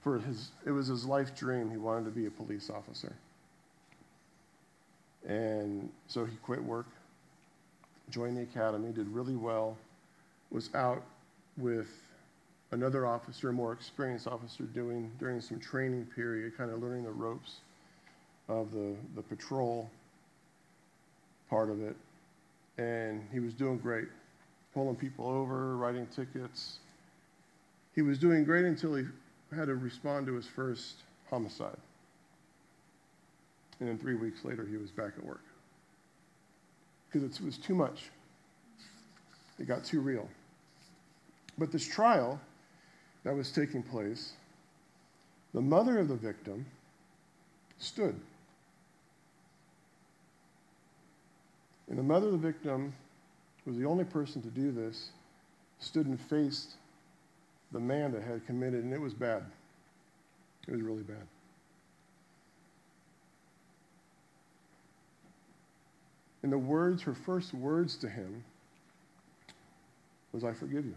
[0.00, 3.14] for his, it was his life dream, he wanted to be a police officer.
[5.26, 6.86] And so he quit work,
[8.10, 9.76] joined the academy, did really well,
[10.50, 11.02] was out
[11.56, 11.88] with
[12.70, 17.10] another officer, a more experienced officer, doing during some training period, kind of learning the
[17.10, 17.56] ropes
[18.48, 19.90] of the, the patrol
[21.50, 21.96] part of it.
[22.78, 24.08] And he was doing great,
[24.72, 26.78] pulling people over, writing tickets.
[27.94, 29.04] He was doing great until he
[29.56, 30.96] had to respond to his first
[31.30, 31.76] homicide.
[33.80, 35.44] And then three weeks later, he was back at work.
[37.10, 38.10] Because it was too much.
[39.58, 40.28] It got too real.
[41.56, 42.40] But this trial
[43.24, 44.32] that was taking place,
[45.54, 46.66] the mother of the victim
[47.78, 48.18] stood.
[51.88, 52.92] And the mother of the victim
[53.64, 55.10] was the only person to do this,
[55.78, 56.74] stood and faced
[57.72, 59.42] the man that had committed, and it was bad.
[60.66, 61.26] It was really bad.
[66.42, 68.44] And the words, her first words to him
[70.32, 70.94] was, I forgive you.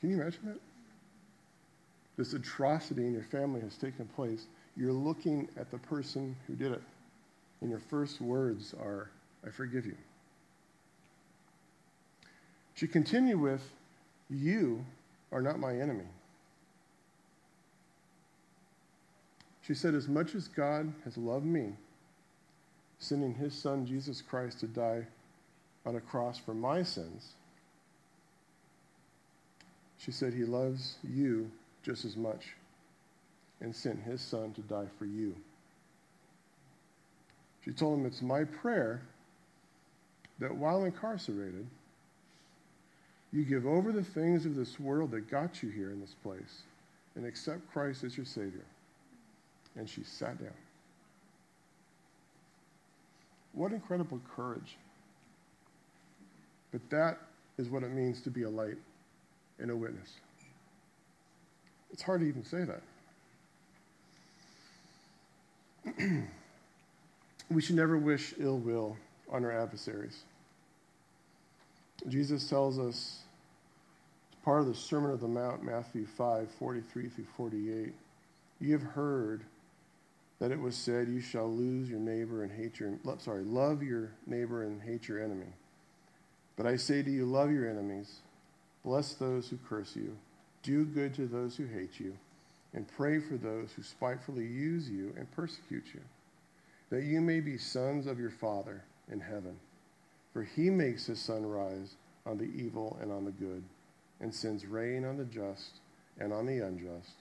[0.00, 0.60] Can you imagine that?
[2.16, 4.46] This atrocity in your family has taken place.
[4.76, 6.82] You're looking at the person who did it,
[7.60, 9.10] and your first words are,
[9.46, 9.96] I forgive you.
[12.74, 13.62] She continued with,
[14.30, 14.84] You
[15.32, 16.06] are not my enemy.
[19.62, 21.72] She said, As much as God has loved me,
[22.98, 25.06] sending his son Jesus Christ to die
[25.86, 27.32] on a cross for my sins,
[29.98, 31.50] she said he loves you
[31.82, 32.54] just as much
[33.60, 35.34] and sent his son to die for you.
[37.64, 39.00] She told him, It's my prayer
[40.38, 41.66] that while incarcerated,
[43.34, 46.62] you give over the things of this world that got you here in this place
[47.16, 48.64] and accept Christ as your Savior.
[49.76, 50.54] And she sat down.
[53.52, 54.76] What incredible courage.
[56.70, 57.18] But that
[57.58, 58.78] is what it means to be a light
[59.58, 60.10] and a witness.
[61.92, 62.82] It's hard to even say that.
[67.50, 68.96] we should never wish ill will
[69.28, 70.22] on our adversaries.
[72.08, 73.23] Jesus tells us,
[74.44, 77.94] part of the Sermon of the Mount, Matthew 5 43 through 48.
[78.60, 79.42] You have heard
[80.38, 84.12] that it was said, You shall lose your neighbor and hate your, sorry, love your
[84.26, 85.52] neighbor and hate your enemy.
[86.56, 88.18] But I say to you, love your enemies,
[88.84, 90.16] bless those who curse you,
[90.62, 92.16] do good to those who hate you,
[92.74, 96.00] and pray for those who spitefully use you and persecute you,
[96.90, 99.56] that you may be sons of your Father in heaven.
[100.32, 101.94] For he makes his sun rise
[102.26, 103.62] on the evil and on the good,
[104.20, 105.80] and sends rain on the just
[106.18, 107.12] and on the unjust.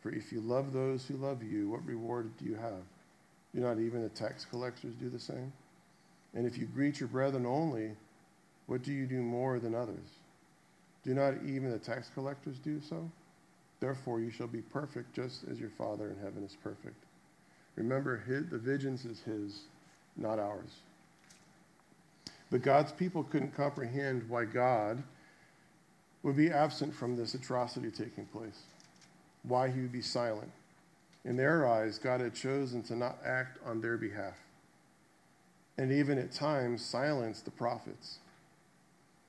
[0.00, 2.82] For if you love those who love you, what reward do you have?
[3.54, 5.52] Do not even the tax collectors do the same?
[6.34, 7.92] And if you greet your brethren only,
[8.66, 10.18] what do you do more than others?
[11.04, 13.10] Do not even the tax collectors do so?
[13.80, 16.96] Therefore, you shall be perfect just as your Father in heaven is perfect.
[17.76, 19.62] Remember, his, the vengeance is his,
[20.16, 20.70] not ours.
[22.50, 25.02] But God's people couldn't comprehend why God
[26.24, 28.62] would be absent from this atrocity taking place,
[29.44, 30.50] why he would be silent.
[31.24, 34.34] In their eyes, God had chosen to not act on their behalf,
[35.78, 38.18] and even at times silence the prophets.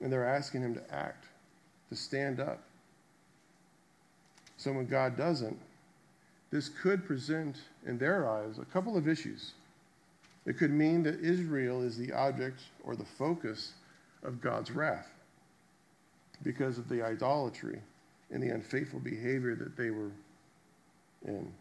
[0.02, 1.26] And they're asking him to act,
[1.90, 2.62] to stand up.
[4.58, 5.60] So when God doesn't,
[6.50, 9.52] this could present in their eyes a couple of issues.
[10.46, 13.74] It could mean that Israel is the object or the focus
[14.24, 15.15] of God's wrath
[16.44, 17.80] because of the idolatry
[18.32, 20.12] and the unfaithful behavior that they were
[21.26, 21.52] in.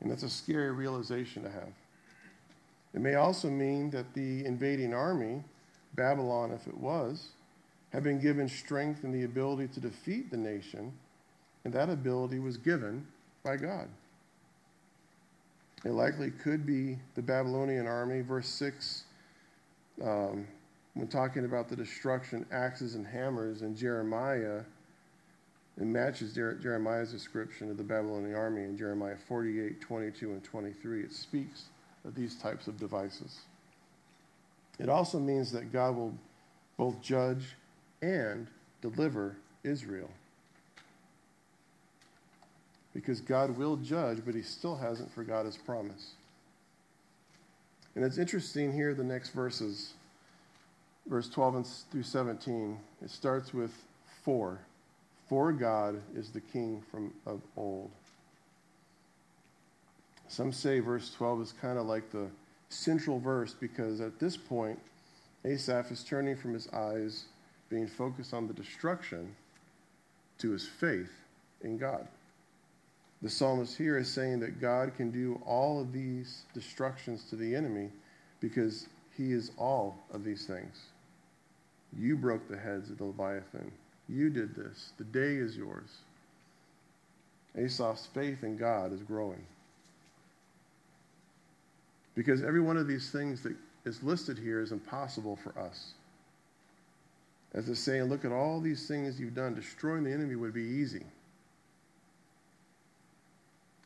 [0.00, 1.72] And that's a scary realization to have.
[2.94, 5.44] It may also mean that the invading army,
[5.94, 7.28] Babylon if it was,
[7.92, 10.92] had been given strength and the ability to defeat the nation,
[11.64, 13.06] and that ability was given
[13.44, 13.88] by God.
[15.84, 18.20] It likely could be the Babylonian army.
[18.20, 19.04] Verse 6,
[20.02, 20.46] um,
[20.94, 24.60] when talking about the destruction, axes and hammers, and Jeremiah,
[25.78, 31.02] it matches Jeremiah's description of the Babylonian army in Jeremiah 48, 22, and 23.
[31.02, 31.64] It speaks
[32.04, 33.40] of these types of devices.
[34.78, 36.14] It also means that God will
[36.76, 37.56] both judge
[38.02, 38.46] and
[38.80, 40.10] deliver Israel
[42.94, 46.12] because God will judge, but he still hasn't forgot his promise.
[47.94, 49.94] And it's interesting here, the next verses,
[51.06, 53.72] verse 12 through 17, it starts with
[54.22, 54.58] for.
[55.28, 57.90] For God is the king from of old.
[60.28, 62.28] Some say verse 12 is kind of like the
[62.68, 64.78] central verse because at this point,
[65.44, 67.24] Asaph is turning from his eyes,
[67.68, 69.34] being focused on the destruction,
[70.38, 71.10] to his faith
[71.62, 72.06] in God.
[73.22, 77.54] The psalmist here is saying that God can do all of these destructions to the
[77.54, 77.90] enemy
[78.40, 78.86] because
[79.20, 80.86] he is all of these things.
[81.94, 83.70] You broke the heads of the Leviathan.
[84.08, 84.92] You did this.
[84.96, 85.98] The day is yours.
[87.54, 89.44] Asaph's faith in God is growing.
[92.14, 93.54] Because every one of these things that
[93.84, 95.92] is listed here is impossible for us.
[97.52, 99.54] As they say, look at all these things you've done.
[99.54, 101.04] Destroying the enemy would be easy.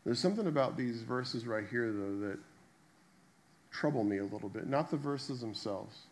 [0.04, 2.38] There's something about these verses right here, though, that
[3.74, 4.68] trouble me a little bit.
[4.68, 6.02] Not the verses themselves.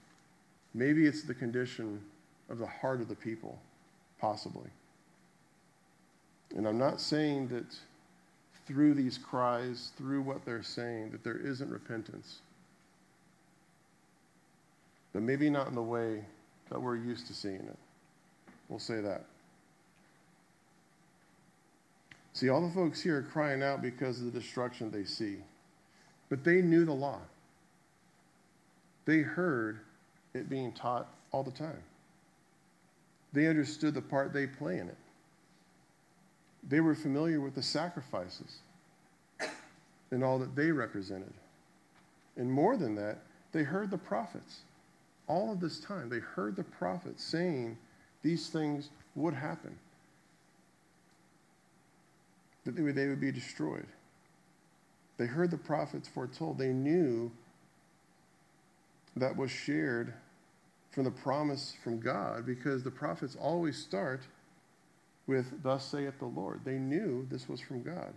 [0.75, 2.01] Maybe it's the condition
[2.51, 3.59] of the heart of the people,
[4.21, 4.69] possibly.
[6.57, 7.65] And I'm not saying that
[8.67, 12.41] through these cries, through what they're saying, that there isn't repentance.
[15.13, 16.25] But maybe not in the way
[16.71, 17.79] that we're used to seeing it.
[18.69, 19.25] We'll say that.
[22.33, 25.37] See, all the folks here are crying out because of the destruction they see.
[26.31, 27.21] But they knew the law.
[29.05, 29.81] They heard
[30.35, 31.83] it being taught all the time.
[33.33, 34.97] They understood the part they play in it.
[36.69, 38.59] They were familiar with the sacrifices
[40.11, 41.33] and all that they represented.
[42.37, 43.19] And more than that,
[43.53, 44.61] they heard the prophets.
[45.27, 47.77] All of this time, they heard the prophets saying
[48.23, 49.77] these things would happen
[52.65, 53.87] that they would, they would be destroyed.
[55.17, 56.59] They heard the prophets foretold.
[56.59, 57.31] They knew
[59.17, 60.15] that was shared
[60.91, 64.21] from the promise from God because the prophets always start
[65.27, 66.61] with, Thus saith the Lord.
[66.65, 68.13] They knew this was from God.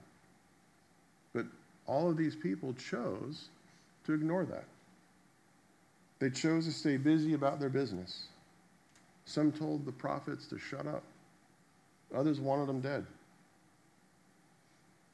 [1.33, 1.45] But
[1.85, 3.49] all of these people chose
[4.05, 4.65] to ignore that.
[6.19, 8.27] They chose to stay busy about their business.
[9.25, 11.03] Some told the prophets to shut up,
[12.15, 13.05] others wanted them dead.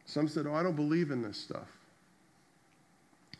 [0.05, 1.67] Some said, Oh, I don't believe in this stuff.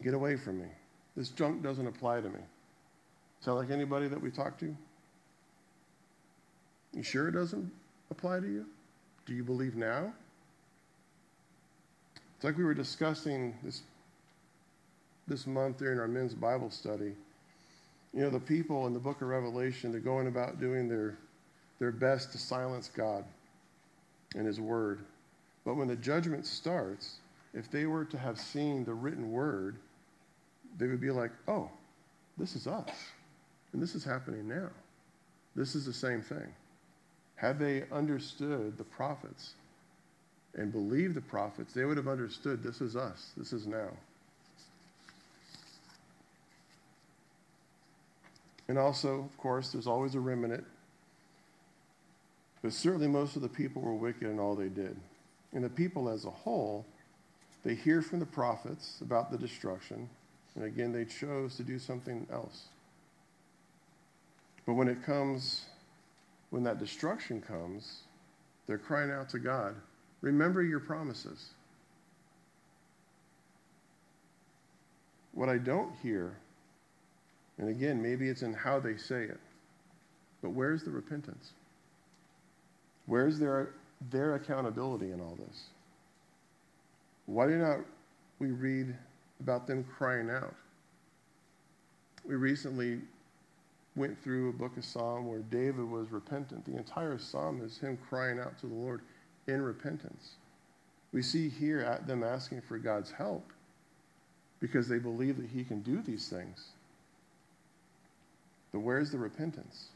[0.02, 0.68] Get away from me.
[1.16, 2.40] This junk doesn't apply to me.
[3.42, 4.76] Sound like anybody that we talk to?
[6.94, 7.72] You sure it doesn't
[8.10, 8.66] apply to you?
[9.26, 10.14] Do you believe now?
[12.36, 13.82] It's like we were discussing this,
[15.28, 17.14] this month during our men's Bible study.
[18.14, 21.18] You know, the people in the book of Revelation, they're going about doing their,
[21.80, 23.24] their best to silence God
[24.36, 25.00] and His Word.
[25.66, 27.18] But when the judgment starts,
[27.54, 29.78] if they were to have seen the written word,
[30.78, 31.70] they would be like, oh,
[32.38, 32.90] this is us.
[33.74, 34.70] And this is happening now.
[35.56, 36.54] This is the same thing.
[37.36, 39.54] Had they understood the prophets
[40.56, 43.32] and believed the prophets, they would have understood this is us.
[43.38, 43.90] This is now.
[48.68, 50.64] And also, of course, there's always a remnant
[52.62, 54.96] But certainly most of the people were wicked in all they did.
[55.54, 56.86] And the people as a whole,
[57.64, 60.10] they hear from the prophets about the destruction,
[60.56, 62.66] and again, they chose to do something else.
[64.66, 65.66] But when it comes,
[66.50, 68.04] when that destruction comes,
[68.68, 69.76] they're crying out to God,
[70.22, 71.50] Remember your promises.
[75.34, 76.38] What I don't hear,
[77.58, 79.40] and again, maybe it's in how they say it,
[80.42, 81.54] but where's the repentance?
[83.08, 83.74] Where's their,
[84.12, 85.70] their accountability in all this?
[87.26, 87.80] Why do not
[88.40, 88.96] we read
[89.42, 90.56] about them crying out?
[92.24, 93.02] We recently
[93.96, 96.66] went through a book of Psalm where David was repentant.
[96.66, 99.02] The entire psalm is him crying out to the Lord
[99.48, 100.36] in repentance.
[101.12, 103.52] We see here at them asking for God's help
[104.60, 106.68] because they believe that he can do these things.
[108.72, 109.88] But where's the repentance?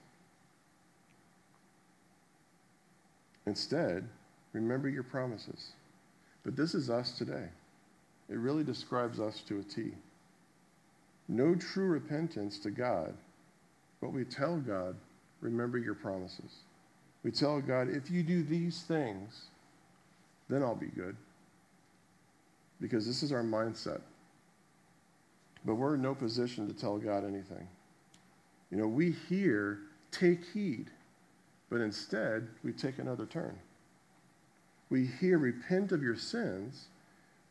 [3.46, 4.10] Instead,
[4.52, 5.72] remember your promises.
[6.44, 7.48] But this is us today.
[8.30, 9.92] It really describes us to a T.
[11.28, 13.14] No true repentance to God,
[14.02, 14.96] but we tell God,
[15.42, 16.60] remember your promises.
[17.24, 19.46] We tell God, if you do these things,
[20.50, 21.16] then I'll be good.
[22.80, 24.02] Because this is our mindset.
[25.66, 27.68] But we're in no position to tell God anything.
[28.70, 29.80] You know, we hear,
[30.12, 30.92] take heed,
[31.70, 33.58] but instead we take another turn.
[34.90, 36.88] We hear, repent of your sins,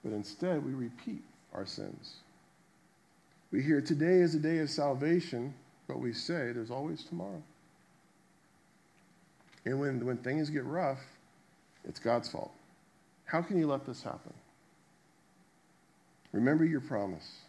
[0.05, 1.23] but instead we repeat
[1.55, 2.17] our sins.
[3.51, 5.55] We hear, today is a day of salvation,
[5.89, 7.43] but we say, there's always tomorrow.
[9.65, 11.01] And when, when things get rough,
[11.89, 12.53] it's God's fault.
[13.25, 14.35] How can you let this happen?
[16.33, 17.41] Remember your promise.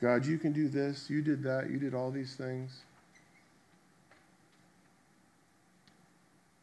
[0.00, 2.84] God, you can do this, you did that, you did all these things.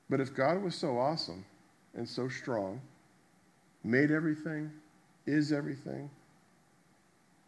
[0.09, 1.45] But if God was so awesome
[1.93, 2.81] and so strong,
[3.83, 4.71] made everything,
[5.27, 6.09] is everything,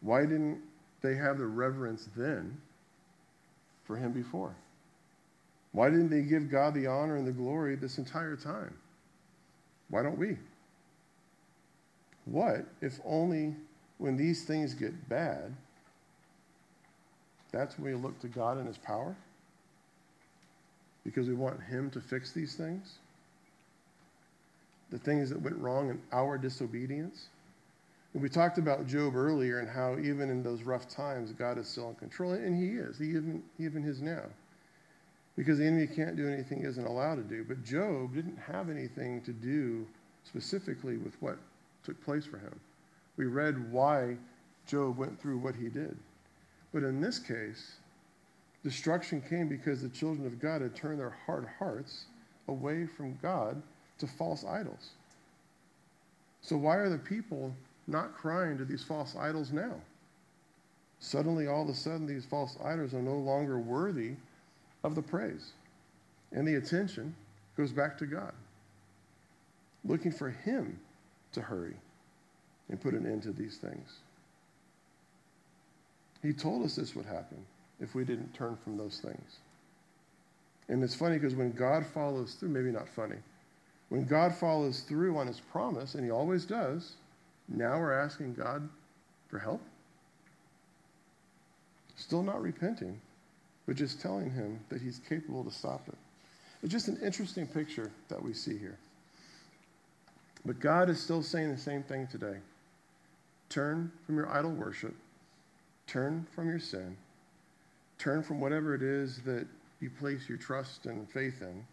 [0.02, 0.60] why didn't
[1.02, 2.56] they have the reverence then
[3.84, 4.54] for him before?
[5.72, 8.74] Why didn't they give God the honor and the glory this entire time?
[9.88, 10.36] Why don't we?
[12.24, 13.54] What if only
[13.98, 15.54] when these things get bad,
[17.52, 19.16] that's when we look to God and His power?
[21.04, 22.98] Because we want Him to fix these things?
[24.90, 27.28] The things that went wrong in our disobedience?
[28.12, 31.68] And we talked about Job earlier and how even in those rough times, God is
[31.68, 32.98] still in control, and He is.
[32.98, 34.24] He even, even is now.
[35.36, 37.44] Because the enemy can't do anything he isn't allowed to do.
[37.44, 39.86] But Job didn't have anything to do
[40.24, 41.38] specifically with what
[41.84, 42.58] took place for him.
[43.16, 44.16] We read why
[44.66, 45.96] Job went through what he did.
[46.72, 47.76] But in this case,
[48.62, 52.04] destruction came because the children of God had turned their hard hearts
[52.48, 53.62] away from God
[53.98, 54.90] to false idols.
[56.42, 57.54] So, why are the people
[57.90, 59.74] not crying to these false idols now?
[61.00, 64.12] Suddenly, all of a sudden, these false idols are no longer worthy
[64.84, 65.52] of the praise.
[66.32, 67.14] And the attention
[67.56, 68.32] goes back to God,
[69.84, 70.78] looking for Him
[71.32, 71.74] to hurry
[72.68, 73.98] and put an end to these things.
[76.22, 77.44] He told us this would happen
[77.80, 79.38] if we didn't turn from those things.
[80.68, 83.16] And it's funny because when God follows through, maybe not funny,
[83.88, 86.92] when God follows through on his promise, and he always does,
[87.50, 88.68] now we're asking God
[89.28, 89.60] for help.
[91.96, 93.00] Still not repenting,
[93.66, 95.98] but just telling him that he's capable to stop it.
[96.62, 98.78] It's just an interesting picture that we see here.
[100.46, 102.36] But God is still saying the same thing today.
[103.48, 104.94] Turn from your idol worship,
[105.86, 106.96] turn from your sin,
[107.98, 109.46] turn from whatever it is that
[109.80, 111.64] you place your trust and faith in.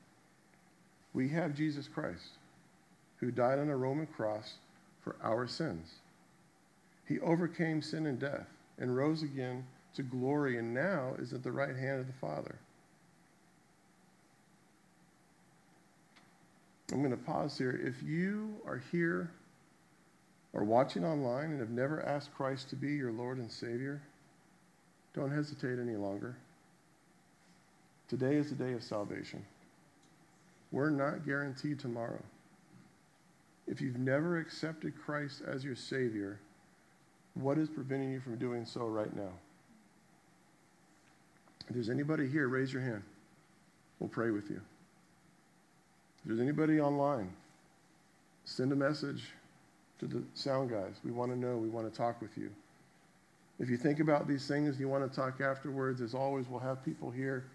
[1.13, 2.31] We have Jesus Christ,
[3.19, 4.55] who died on a Roman cross
[5.07, 5.95] for our sins.
[7.07, 8.47] He overcame sin and death
[8.77, 12.55] and rose again to glory, and now is at the right hand of the Father.
[16.91, 17.71] I'm going to pause here.
[17.71, 19.31] If you are here
[20.53, 24.01] or watching online and have never asked Christ to be your Lord and Savior,
[25.13, 26.35] don't hesitate any longer.
[28.09, 29.43] Today is the day of salvation.
[30.71, 32.21] We're not guaranteed tomorrow.
[33.67, 36.39] If you've never accepted Christ as your Savior,
[37.33, 39.31] what is preventing you from doing so right now?
[41.67, 43.03] If there's anybody here, raise your hand.
[43.99, 44.61] We'll pray with you.
[46.19, 47.29] If there's anybody online,
[48.45, 49.33] send a message
[49.99, 50.95] to the sound guys.
[51.03, 51.57] We want to know.
[51.57, 52.49] We want to talk with you.
[53.59, 56.59] If you think about these things and you want to talk afterwards, as always, we'll
[56.59, 57.45] have people here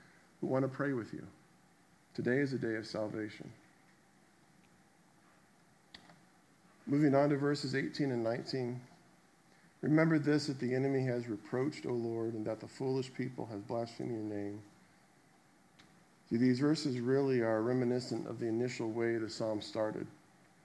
[0.40, 1.22] who want to pray with you.
[2.14, 3.50] Today is a day of salvation.
[6.86, 8.80] Moving on to verses 18 and 19.
[9.82, 13.60] Remember this that the enemy has reproached, O Lord, and that the foolish people has
[13.60, 14.60] blasphemed your name.
[16.28, 20.06] See, these verses really are reminiscent of the initial way the psalm started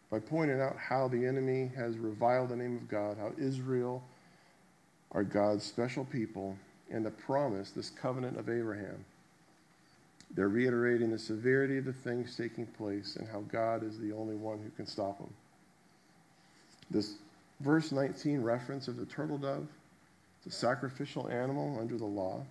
[0.10, 4.02] by pointing out how the enemy has reviled the name of God, how Israel
[5.12, 6.58] are God's special people,
[6.90, 9.04] and the promise, this covenant of Abraham.
[10.32, 14.36] They're reiterating the severity of the things taking place and how God is the only
[14.36, 15.34] one who can stop them.
[16.90, 17.16] This
[17.60, 19.68] verse 19 reference of the turtle dove,
[20.46, 22.44] the sacrificial animal under the law.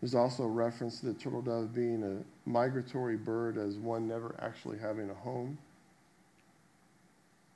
[0.00, 4.34] There's also a reference to the turtle dove being a migratory bird as one never
[4.40, 5.58] actually having a home.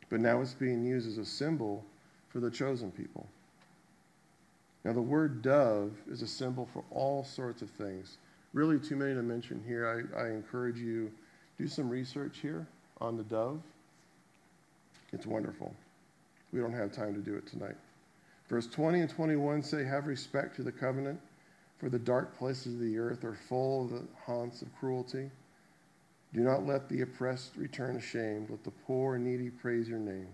[0.09, 1.85] But now it's being used as a symbol
[2.31, 3.27] for the chosen people.
[4.85, 8.17] Now, the word dove is a symbol for all sorts of things.
[8.55, 10.09] Really, too many to mention here.
[10.17, 11.13] I, I encourage you
[11.59, 12.67] do some research here
[13.01, 13.61] on the dove.
[15.13, 15.75] It's wonderful.
[16.53, 17.77] We don't have time to do it tonight.
[18.49, 21.21] Verse 20 and 21 say, Have respect to the covenant,
[21.79, 25.31] for the dark places of the earth are full of the haunts of cruelty.
[26.35, 28.51] Do not let the oppressed return ashamed.
[28.51, 30.29] Let the poor and needy praise your name.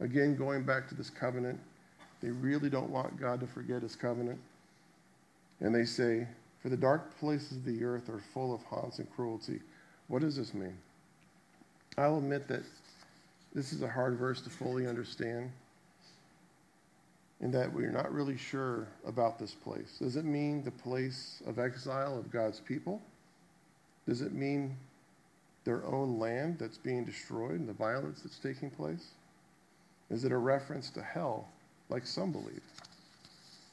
[0.00, 1.60] Again, going back to this covenant,
[2.20, 4.38] they really don't want God to forget his covenant.
[5.60, 6.26] And they say,
[6.60, 9.60] For the dark places of the earth are full of haunts and cruelty.
[10.08, 10.76] What does this mean?
[11.96, 12.64] I'll admit that
[13.54, 15.50] this is a hard verse to fully understand,
[17.40, 19.98] in that we're not really sure about this place.
[20.00, 23.00] Does it mean the place of exile of God's people?
[24.08, 24.76] Does it mean
[25.64, 29.06] their own land that's being destroyed and the violence that's taking place?
[30.10, 31.48] Is it a reference to hell,
[31.88, 32.62] like some believe?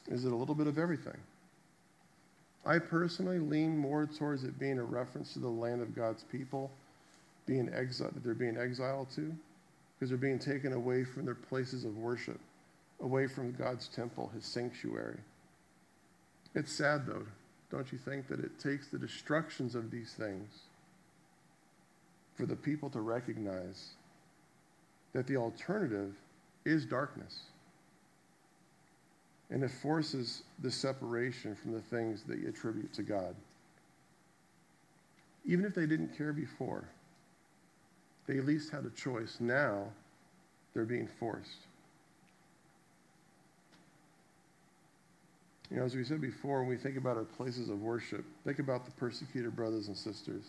[0.10, 1.18] Is it a little bit of everything?
[2.66, 6.72] I personally lean more towards it being a reference to the land of God's people
[7.48, 9.34] being exiled, that they're being exiled to
[10.02, 12.40] because they're being taken away from their places of worship,
[13.02, 15.20] away from God's temple, his sanctuary.
[16.56, 17.28] It's sad, though,
[17.70, 20.62] don't you think, that it takes the destructions of these things
[22.36, 23.92] for the people to recognize
[25.14, 26.16] that the alternative
[26.66, 27.44] is darkness.
[29.52, 33.36] And it forces the separation from the things that you attribute to God.
[35.46, 36.86] Even if they didn't care before,
[38.28, 39.38] they at least had a choice.
[39.40, 39.86] Now
[40.74, 41.68] they're being forced.
[45.70, 48.60] You know, as we said before, when we think about our places of worship, think
[48.60, 50.44] about the persecuted brothers and sisters.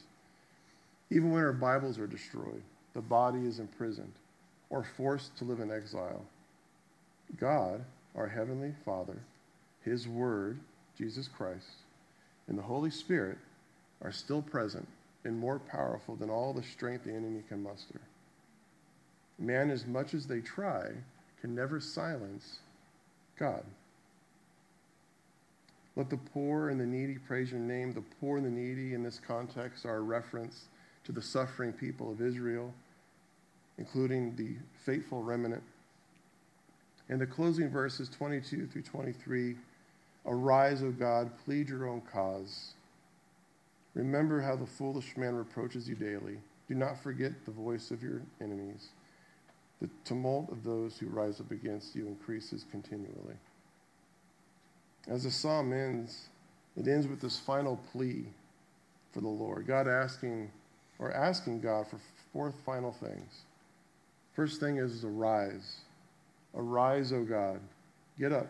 [1.11, 2.63] Even when our Bibles are destroyed,
[2.93, 4.13] the body is imprisoned
[4.69, 6.23] or forced to live in exile,
[7.39, 7.85] God,
[8.17, 9.19] our Heavenly Father,
[9.85, 10.59] His Word,
[10.99, 11.83] Jesus Christ,
[12.49, 13.39] and the Holy Spirit
[14.03, 14.89] are still present
[15.25, 18.01] and more powerful than all the strength the enemy can muster.
[19.39, 20.91] Man, as much as they try,
[21.41, 22.59] can never silence
[23.39, 23.65] God.
[25.97, 27.93] Let the poor and the needy praise your name.
[27.93, 30.67] The poor and the needy in this context are a reference
[31.05, 32.73] to the suffering people of Israel,
[33.79, 34.57] including the
[34.87, 35.63] faithful remnant.
[37.09, 39.57] And the closing verses 22 through 23
[40.25, 42.75] Arise, O God, plead your own cause.
[43.95, 46.39] Remember how the foolish man reproaches you daily.
[46.69, 48.89] Do not forget the voice of your enemies.
[49.81, 53.37] The tumult of those who rise up against you increases continually.
[55.09, 56.29] As the psalm ends,
[56.77, 58.25] it ends with this final plea
[59.13, 59.67] for the Lord.
[59.67, 60.51] God asking,
[60.99, 61.99] or asking God for
[62.33, 63.43] four final things.
[64.35, 65.81] First thing is arise.
[66.55, 67.61] Arise, O God.
[68.19, 68.49] Get up.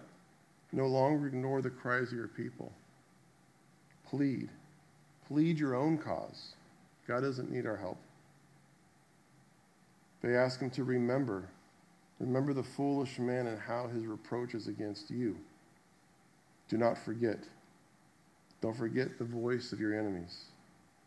[0.72, 2.72] No longer ignore the cries of your people.
[4.08, 4.48] Plead.
[5.32, 6.52] Plead your own cause.
[7.08, 7.96] God doesn't need our help.
[10.20, 11.48] They ask him to remember.
[12.20, 15.38] Remember the foolish man and how his reproach is against you.
[16.68, 17.38] Do not forget.
[18.60, 20.44] Don't forget the voice of your enemies,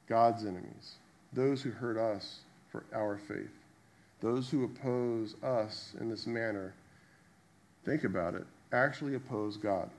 [0.09, 0.95] God's enemies,
[1.31, 2.39] those who hurt us
[2.71, 3.53] for our faith,
[4.21, 6.73] those who oppose us in this manner.
[7.85, 8.47] Think about it.
[8.73, 9.91] Actually oppose God.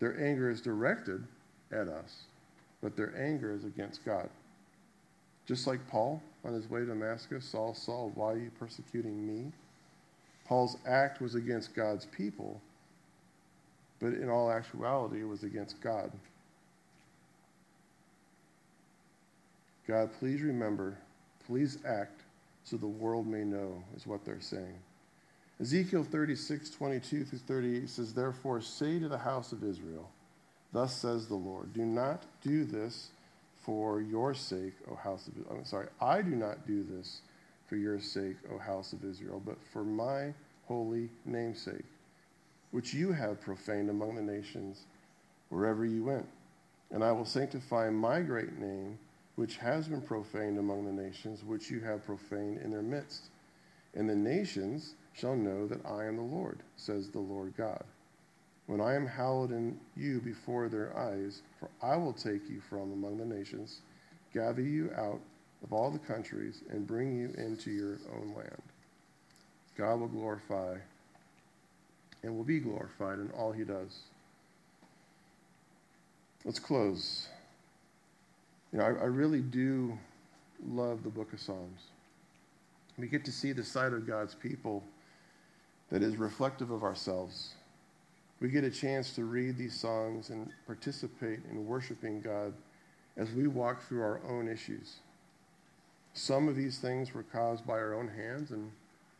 [0.00, 1.26] Their anger is directed
[1.72, 2.26] at us
[2.82, 4.28] but their anger is against God.
[5.46, 9.52] Just like Paul on his way to Damascus, Saul, Saul, why are you persecuting me?
[10.46, 12.60] Paul's act was against God's people,
[14.00, 16.10] but in all actuality, it was against God.
[19.86, 20.98] God, please remember,
[21.46, 22.22] please act
[22.64, 24.78] so the world may know, is what they're saying.
[25.60, 30.10] Ezekiel 36, 22 through 38 says, Therefore, say to the house of Israel,
[30.76, 33.08] Thus says the Lord Do not do this
[33.64, 37.22] for your sake, O house of I'm sorry, I do not do this
[37.66, 40.34] for your sake, O house of Israel, but for my
[40.66, 41.86] holy namesake,
[42.72, 44.82] which you have profaned among the nations
[45.48, 46.28] wherever you went.
[46.90, 48.98] And I will sanctify my great name,
[49.36, 53.30] which has been profaned among the nations, which you have profaned in their midst.
[53.94, 57.82] And the nations shall know that I am the Lord, says the Lord God.
[58.66, 62.92] When I am hallowed in you before their eyes, for I will take you from
[62.92, 63.80] among the nations,
[64.34, 65.20] gather you out
[65.62, 68.62] of all the countries, and bring you into your own land.
[69.76, 70.76] God will glorify
[72.22, 74.00] and will be glorified in all he does.
[76.44, 77.28] Let's close.
[78.72, 79.96] You know, I, I really do
[80.68, 81.80] love the book of Psalms.
[82.98, 84.82] We get to see the side of God's people
[85.90, 87.54] that is reflective of ourselves.
[88.40, 92.52] We get a chance to read these songs and participate in worshiping God
[93.16, 94.96] as we walk through our own issues.
[96.12, 98.70] Some of these things were caused by our own hands, and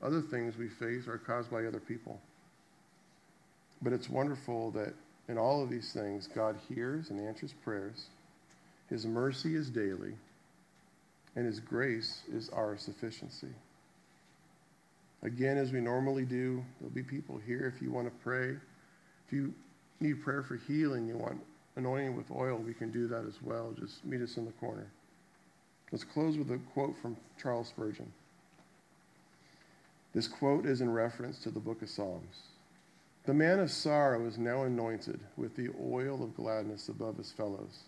[0.02, 2.20] other things we face are caused by other people.
[3.82, 4.94] But it's wonderful that
[5.28, 8.06] in all of these things, God hears and answers prayers.
[8.88, 10.14] His mercy is daily,
[11.34, 13.54] and His grace is our sufficiency.
[15.22, 18.56] Again, as we normally do, there'll be people here if you want to pray.
[19.26, 19.54] If you
[20.00, 21.40] need prayer for healing, you want
[21.76, 23.74] anointing with oil, we can do that as well.
[23.78, 24.86] Just meet us in the corner.
[25.92, 28.12] Let's close with a quote from Charles Spurgeon.
[30.14, 32.42] This quote is in reference to the book of Psalms.
[33.24, 37.84] The man of sorrow is now anointed with the oil of gladness above his fellows.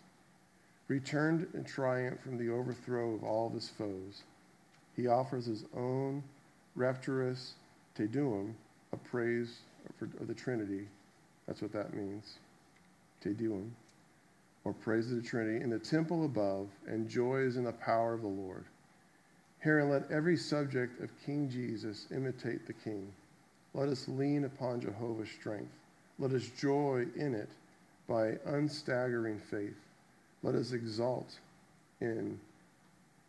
[0.88, 4.24] Returned in triumph from the overthrow of all of his foes,
[4.96, 6.24] he offers his own
[6.74, 7.54] rapturous
[7.94, 8.56] Te Deum,
[8.92, 9.60] a praise
[10.20, 10.88] of the Trinity.
[11.48, 12.34] That's what that means.
[13.22, 13.74] Te Deum,
[14.64, 18.28] or praise the Trinity, in the temple above, and joys in the power of the
[18.28, 18.66] Lord.
[19.60, 23.10] Herein let every subject of King Jesus imitate the King.
[23.74, 25.72] Let us lean upon Jehovah's strength.
[26.18, 27.48] Let us joy in it
[28.06, 29.76] by unstaggering faith.
[30.42, 31.38] Let us exalt
[32.00, 32.38] in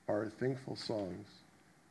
[0.08, 1.28] our thankful songs.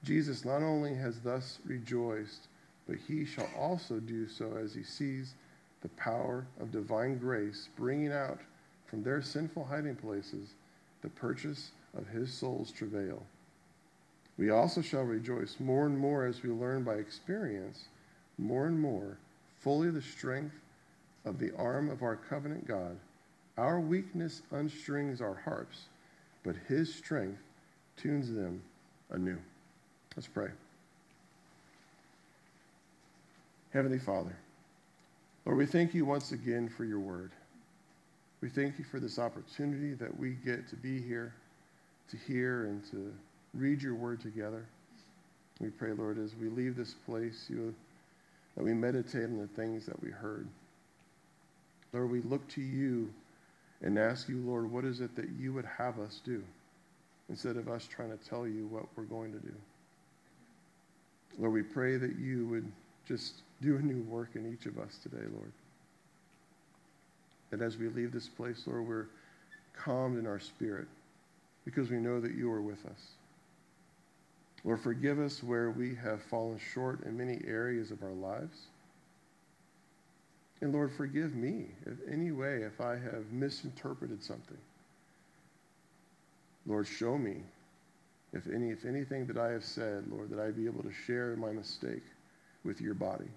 [0.04, 2.48] Jesus not only has thus rejoiced,
[2.86, 5.34] but he shall also do so as he sees
[5.82, 8.40] the power of divine grace bringing out
[8.86, 10.54] from their sinful hiding places
[11.02, 13.22] the purchase of his soul's travail.
[14.36, 17.86] We also shall rejoice more and more as we learn by experience
[18.38, 19.18] more and more
[19.58, 20.54] fully the strength
[21.24, 22.96] of the arm of our covenant God.
[23.56, 25.86] Our weakness unstrings our harps,
[26.44, 27.42] but his strength
[27.96, 28.62] tunes them
[29.10, 29.38] anew.
[30.16, 30.50] Let's pray.
[33.72, 34.36] Heavenly Father,
[35.48, 37.32] Lord, we thank you once again for your word.
[38.42, 41.32] We thank you for this opportunity that we get to be here,
[42.10, 43.10] to hear and to
[43.54, 44.66] read your word together.
[45.58, 47.74] We pray, Lord, as we leave this place, you
[48.56, 50.46] that we meditate on the things that we heard.
[51.94, 53.08] Lord, we look to you
[53.80, 56.42] and ask you, Lord, what is it that you would have us do
[57.30, 59.54] instead of us trying to tell you what we're going to do?
[61.38, 62.70] Lord, we pray that you would
[63.08, 65.52] just do a new work in each of us today, Lord.
[67.50, 69.06] That as we leave this place, Lord, we're
[69.74, 70.86] calmed in our spirit
[71.64, 73.08] because we know that you are with us.
[74.64, 78.66] Lord, forgive us where we have fallen short in many areas of our lives.
[80.60, 84.58] And Lord, forgive me if any way if I have misinterpreted something.
[86.66, 87.36] Lord, show me
[88.32, 91.34] if any if anything that I have said, Lord, that I be able to share
[91.36, 92.02] my mistake
[92.68, 93.28] with your body.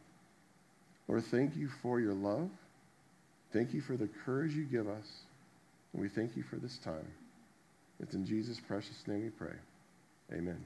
[1.08, 2.50] Lord, thank you for your love.
[3.54, 5.08] Thank you for the courage you give us.
[5.94, 7.08] And we thank you for this time.
[8.00, 9.56] It's in Jesus' precious name we pray.
[10.34, 10.64] Amen.